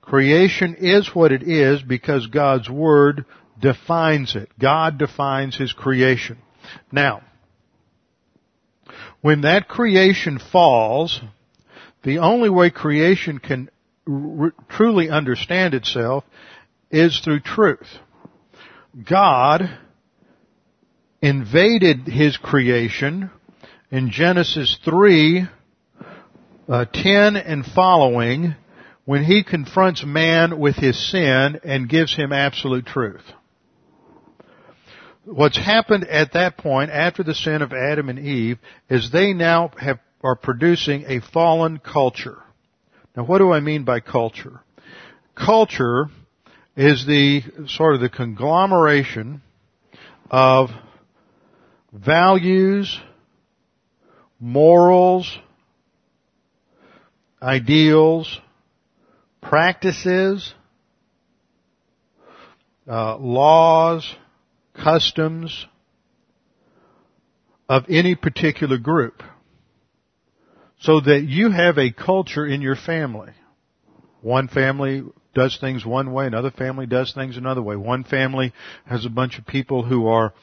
[0.01, 3.25] Creation is what it is because God's Word
[3.59, 4.49] defines it.
[4.59, 6.37] God defines His creation.
[6.91, 7.21] Now,
[9.21, 11.21] when that creation falls,
[12.03, 13.69] the only way creation can
[14.07, 16.23] r- truly understand itself
[16.91, 17.87] is through truth.
[19.09, 19.77] God
[21.21, 23.31] invaded his creation
[23.91, 25.47] in Genesis 3,
[26.67, 28.55] uh, 10 and following
[29.05, 33.23] when he confronts man with his sin and gives him absolute truth.
[35.23, 38.59] What's happened at that point after the sin of Adam and Eve
[38.89, 42.37] is they now have, are producing a fallen culture.
[43.15, 44.61] Now what do I mean by culture?
[45.35, 46.07] Culture
[46.75, 49.41] is the sort of the conglomeration
[50.29, 50.69] of
[51.93, 52.99] values,
[54.39, 55.37] morals,
[57.41, 58.39] ideals,
[59.41, 60.53] practices,
[62.87, 64.15] uh, laws,
[64.73, 65.65] customs
[67.69, 69.23] of any particular group.
[70.79, 73.31] So that you have a culture in your family.
[74.21, 77.75] One family does things one way, another family does things another way.
[77.75, 78.53] One family
[78.85, 80.33] has a bunch of people who are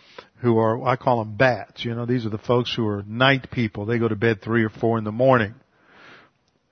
[0.44, 1.86] who are, I call them bats.
[1.86, 3.86] You know, these are the folks who are night people.
[3.86, 5.54] They go to bed three or four in the morning.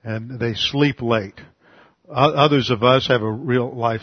[0.03, 1.41] And they sleep late.
[2.07, 4.01] Others of us have a real life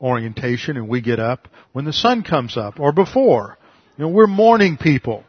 [0.00, 3.58] orientation and we get up when the sun comes up or before.
[3.98, 5.24] You know, we're morning people.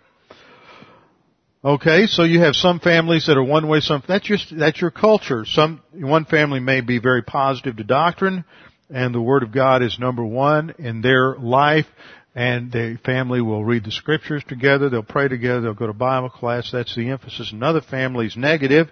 [1.65, 4.91] Okay, so you have some families that are one way, some, that's just, that's your
[4.91, 5.43] culture.
[5.45, 8.45] Some, one family may be very positive to doctrine
[8.89, 11.87] and the Word of God is number one in their life
[12.35, 16.29] and the family will read the scriptures together, they'll pray together, they'll go to Bible
[16.29, 17.51] class, that's the emphasis.
[17.51, 18.89] Another family is negative,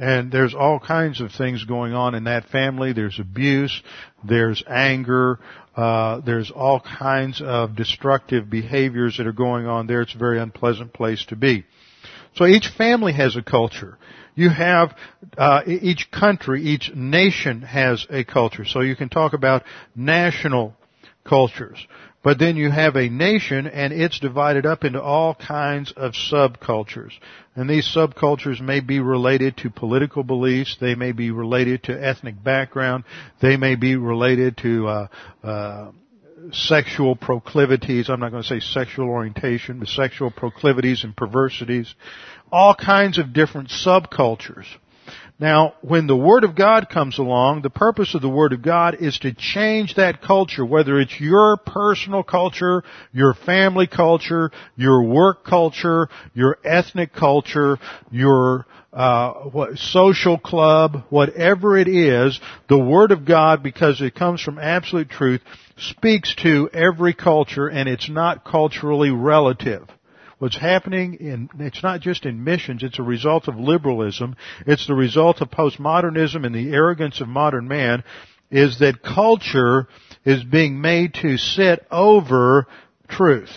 [0.00, 2.92] and there's all kinds of things going on in that family.
[2.92, 3.82] There's abuse,
[4.26, 5.40] there's anger,
[5.76, 10.00] uh, there's all kinds of destructive behaviors that are going on there.
[10.00, 11.64] It's a very unpleasant place to be.
[12.36, 13.98] So each family has a culture.
[14.34, 14.96] you have
[15.36, 18.64] uh, each country, each nation has a culture.
[18.64, 19.64] So you can talk about
[19.94, 20.74] national
[21.24, 21.78] cultures.
[22.22, 27.12] But then you have a nation and it's divided up into all kinds of subcultures.
[27.56, 32.42] And these subcultures may be related to political beliefs, they may be related to ethnic
[32.42, 33.04] background,
[33.40, 35.06] they may be related to uh,
[35.42, 35.90] uh,
[36.52, 38.10] sexual proclivities.
[38.10, 41.94] I'm not going to say sexual orientation, but sexual proclivities and perversities.
[42.52, 44.66] All kinds of different subcultures.
[45.40, 48.98] Now, when the Word of God comes along, the purpose of the Word of God
[49.00, 55.46] is to change that culture, whether it's your personal culture, your family culture, your work
[55.46, 57.78] culture, your ethnic culture,
[58.10, 62.38] your uh, what, social club, whatever it is,
[62.68, 65.40] the Word of God, because it comes from absolute truth,
[65.78, 69.88] speaks to every culture and it's not culturally relative.
[70.40, 74.36] What's happening in, it's not just in missions, it's a result of liberalism.
[74.66, 78.04] It's the result of postmodernism and the arrogance of modern man
[78.50, 79.86] is that culture
[80.24, 82.66] is being made to sit over
[83.06, 83.50] truth.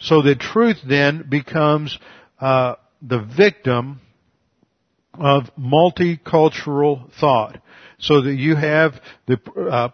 [0.00, 1.96] So that truth then becomes
[2.40, 4.00] uh, the victim
[5.14, 7.60] of multicultural thought.
[8.00, 9.90] So that you have the uh,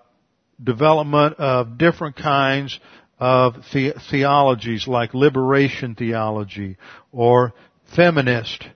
[0.62, 2.80] development of different kinds
[3.24, 6.76] of the- theologies like liberation theology
[7.10, 7.54] or
[7.96, 8.68] feminist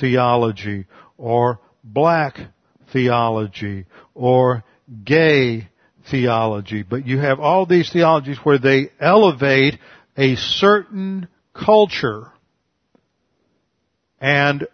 [0.00, 0.86] theology
[1.18, 2.38] or black
[2.94, 3.84] theology
[4.14, 4.64] or
[5.04, 5.68] gay
[6.10, 6.82] theology.
[6.82, 9.78] But you have all these theologies where they elevate
[10.16, 12.28] a certain culture
[14.18, 14.66] and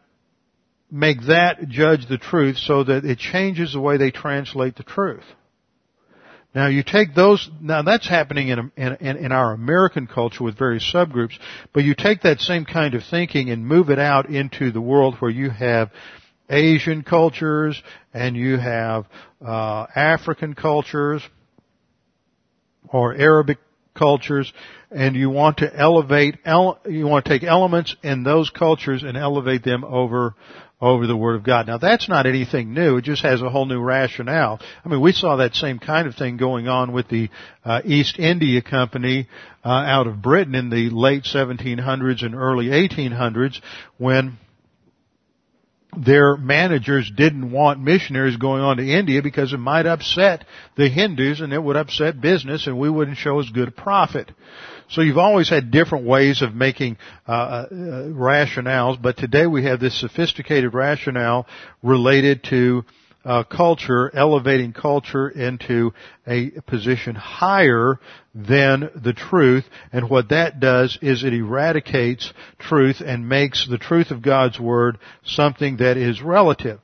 [0.88, 5.24] make that judge the truth so that it changes the way they translate the truth.
[6.54, 10.90] Now you take those, now that's happening in, in, in, our American culture with various
[10.90, 11.34] subgroups,
[11.74, 15.16] but you take that same kind of thinking and move it out into the world
[15.18, 15.90] where you have
[16.48, 17.82] Asian cultures
[18.14, 19.04] and you have
[19.44, 21.22] uh, African cultures
[22.88, 23.58] or Arabic
[23.94, 24.52] cultures
[24.90, 29.64] and you want to elevate, you want to take elements in those cultures and elevate
[29.64, 30.34] them over
[30.80, 31.66] over the Word of God.
[31.66, 32.98] Now that's not anything new.
[32.98, 34.60] It just has a whole new rationale.
[34.84, 37.30] I mean, we saw that same kind of thing going on with the
[37.64, 39.28] uh, East India Company
[39.64, 43.60] uh, out of Britain in the late 1700s and early 1800s
[43.96, 44.38] when
[45.96, 50.44] their managers didn't want missionaries going on to India because it might upset
[50.76, 54.30] the Hindus and it would upset business and we wouldn't show as good a profit.
[54.88, 59.80] So you've always had different ways of making uh, uh, rationales, but today we have
[59.80, 61.46] this sophisticated rationale
[61.82, 62.84] related to
[63.24, 65.92] uh, culture, elevating culture into
[66.24, 67.98] a position higher
[68.32, 69.64] than the truth.
[69.92, 74.98] And what that does is it eradicates truth and makes the truth of God's Word
[75.24, 76.78] something that is relative.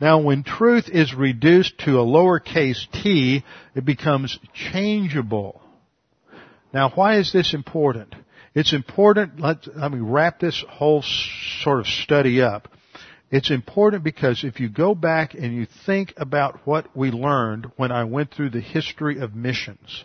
[0.00, 3.44] Now when truth is reduced to a lowercase t,
[3.76, 5.62] it becomes changeable.
[6.72, 8.14] Now, why is this important?
[8.54, 11.02] It's important, let, let me wrap this whole
[11.62, 12.68] sort of study up.
[13.30, 17.90] It's important because if you go back and you think about what we learned when
[17.90, 20.04] I went through the history of missions,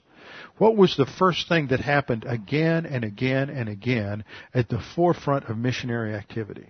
[0.58, 5.50] what was the first thing that happened again and again and again at the forefront
[5.50, 6.70] of missionary activity?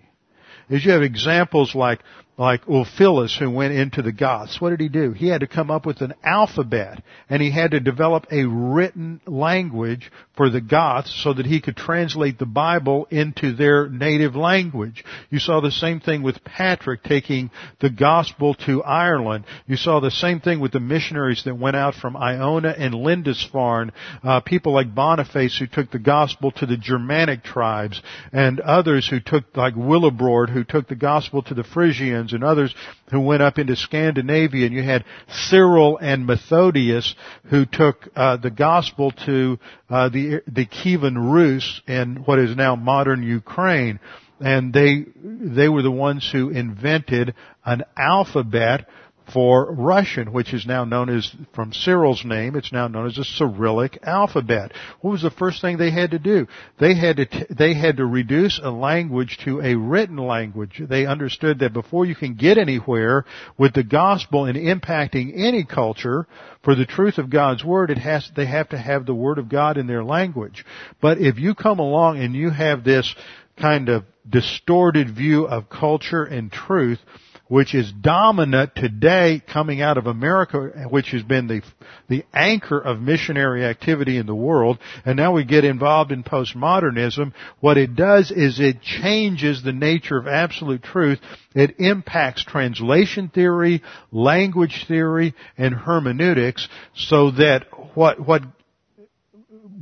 [0.70, 2.02] Is you have examples like
[2.38, 4.59] like Ulphilas who went into the Goths.
[4.59, 5.12] What did he do?
[5.12, 9.21] He had to come up with an alphabet and he had to develop a written
[9.28, 15.03] language for the Goths so that he could translate the Bible into their native language.
[15.29, 19.45] You saw the same thing with Patrick taking the gospel to Ireland.
[19.67, 23.91] You saw the same thing with the missionaries that went out from Iona and Lindisfarne,
[24.24, 28.01] uh, people like Boniface who took the gospel to the Germanic tribes
[28.32, 32.74] and others who took like Willibrord who took the gospel to the Frisians and others
[33.12, 37.13] who went up into Scandinavia, and you had Cyril and Methodius
[37.45, 39.59] who took uh, the gospel to
[39.89, 43.99] uh, the the Kievan Rus in what is now modern Ukraine,
[44.39, 47.33] and they they were the ones who invented
[47.66, 48.87] an alphabet
[49.33, 53.24] for Russian, which is now known as, from Cyril's name, it's now known as the
[53.24, 54.71] Cyrillic alphabet.
[55.01, 56.47] What was the first thing they had to do?
[56.79, 60.82] They had to, t- they had to reduce a language to a written language.
[60.87, 63.25] They understood that before you can get anywhere
[63.58, 66.28] with the gospel and impacting any culture
[66.63, 69.49] for the truth of God's word, it has, they have to have the word of
[69.49, 70.66] God in their language.
[71.01, 73.13] But if you come along and you have this
[73.59, 76.99] kind of distorted view of culture and truth,
[77.51, 81.61] which is dominant today coming out of America, which has been the,
[82.07, 87.33] the anchor of missionary activity in the world, and now we get involved in postmodernism,
[87.59, 91.19] what it does is it changes the nature of absolute truth.
[91.53, 93.83] It impacts translation theory,
[94.13, 97.65] language theory, and hermeneutics so that
[97.95, 98.43] what, what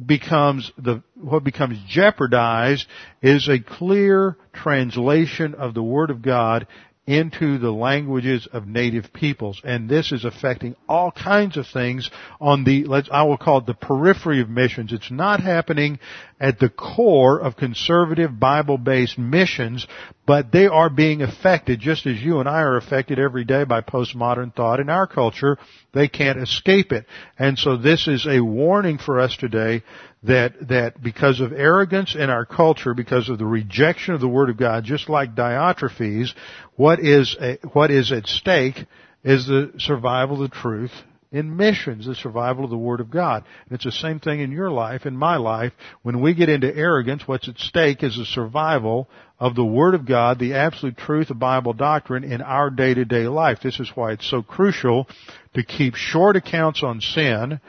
[0.04, 2.88] becomes the, what becomes jeopardized
[3.22, 6.66] is a clear translation of the Word of God
[7.10, 9.60] into the languages of native peoples.
[9.64, 12.08] And this is affecting all kinds of things
[12.40, 14.94] on the, let's, I will call it the periphery of missions.
[14.94, 15.98] It's not happening
[16.40, 19.88] at the core of conservative Bible-based missions,
[20.28, 23.82] but they are being affected just as you and I are affected every day by
[23.82, 25.58] postmodern thought in our culture.
[25.92, 27.08] They can't escape it.
[27.40, 29.82] And so this is a warning for us today
[30.24, 34.50] that, that because of arrogance in our culture, because of the rejection of the Word
[34.50, 36.34] of God, just like Diotrephes,
[36.76, 38.86] what is, a, what is at stake
[39.24, 40.92] is the survival of the truth
[41.32, 43.44] in missions, the survival of the Word of God.
[43.66, 45.74] And it's the same thing in your life, in my life.
[46.02, 49.08] When we get into arrogance, what's at stake is the survival
[49.40, 53.60] of the Word of God, the absolute truth of Bible doctrine in our day-to-day life.
[53.62, 55.08] This is why it's so crucial
[55.54, 57.60] to keep short accounts on sin,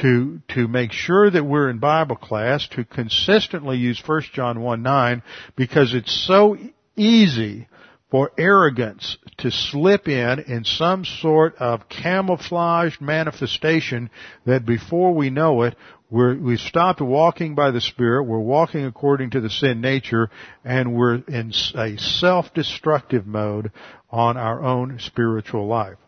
[0.00, 4.82] to, to make sure that we're in Bible class, to consistently use 1 John 1
[4.82, 5.22] 9,
[5.56, 6.56] because it's so
[6.94, 7.66] easy
[8.10, 14.08] for arrogance to slip in in some sort of camouflaged manifestation
[14.46, 15.76] that before we know it,
[16.10, 20.30] we're, we've stopped walking by the Spirit, we're walking according to the sin nature,
[20.64, 23.72] and we're in a self-destructive mode
[24.10, 25.98] on our own spiritual life.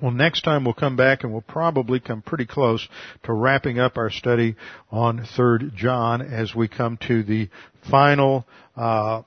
[0.00, 2.88] Well, next time we'll come back and we'll probably come pretty close
[3.24, 4.56] to wrapping up our study
[4.90, 7.50] on 3rd John as we come to the
[7.90, 8.46] final
[8.76, 9.22] uh,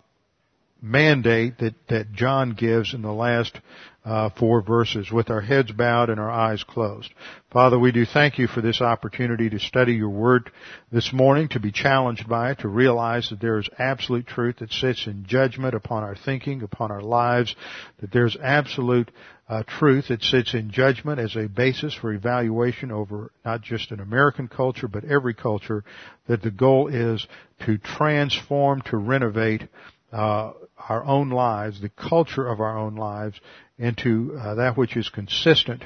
[0.84, 3.58] mandate that, that John gives in the last
[4.04, 7.10] uh, four verses with our heads bowed and our eyes closed.
[7.52, 10.52] Father, we do thank you for this opportunity to study your word
[10.92, 14.74] this morning, to be challenged by it, to realize that there is absolute truth that
[14.74, 17.56] sits in judgment upon our thinking, upon our lives,
[18.02, 19.10] that there's absolute
[19.48, 24.02] uh, truth that sits in judgment as a basis for evaluation over not just an
[24.02, 25.84] American culture, but every culture,
[26.28, 27.26] that the goal is
[27.66, 29.70] to transform, to renovate
[30.12, 30.52] uh,
[30.90, 33.40] our own lives, the culture of our own lives,
[33.78, 35.84] into uh, that which is consistent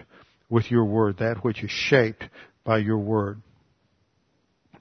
[0.49, 2.24] with your word, that which is shaped
[2.64, 3.41] by your word.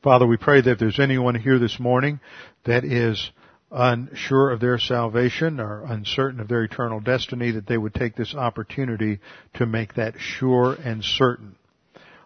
[0.02, 2.20] Father, we pray that if there's anyone here this morning
[2.64, 3.30] that is
[3.70, 8.34] unsure of their salvation or uncertain of their eternal destiny, that they would take this
[8.34, 9.18] opportunity
[9.54, 11.56] to make that sure and certain.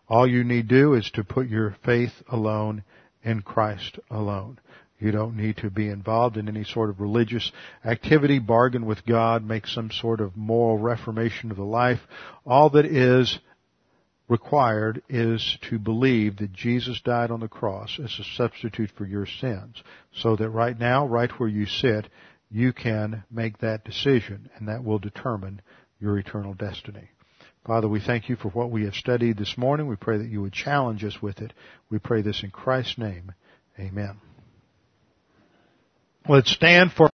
[0.08, 2.84] All you need do is to put your faith alone
[3.22, 4.58] in Christ alone.
[5.00, 7.50] You don't need to be involved in any sort of religious
[7.84, 12.00] activity, bargain with God, make some sort of moral reformation of the life.
[12.44, 13.38] All that is
[14.28, 19.26] required is to believe that Jesus died on the cross as a substitute for your
[19.26, 19.82] sins.
[20.14, 22.08] So that right now, right where you sit,
[22.50, 25.62] you can make that decision and that will determine
[25.98, 27.08] your eternal destiny.
[27.66, 29.86] Father, we thank you for what we have studied this morning.
[29.86, 31.52] We pray that you would challenge us with it.
[31.90, 33.32] We pray this in Christ's name.
[33.78, 34.29] Amen.
[36.28, 37.08] Let's stand for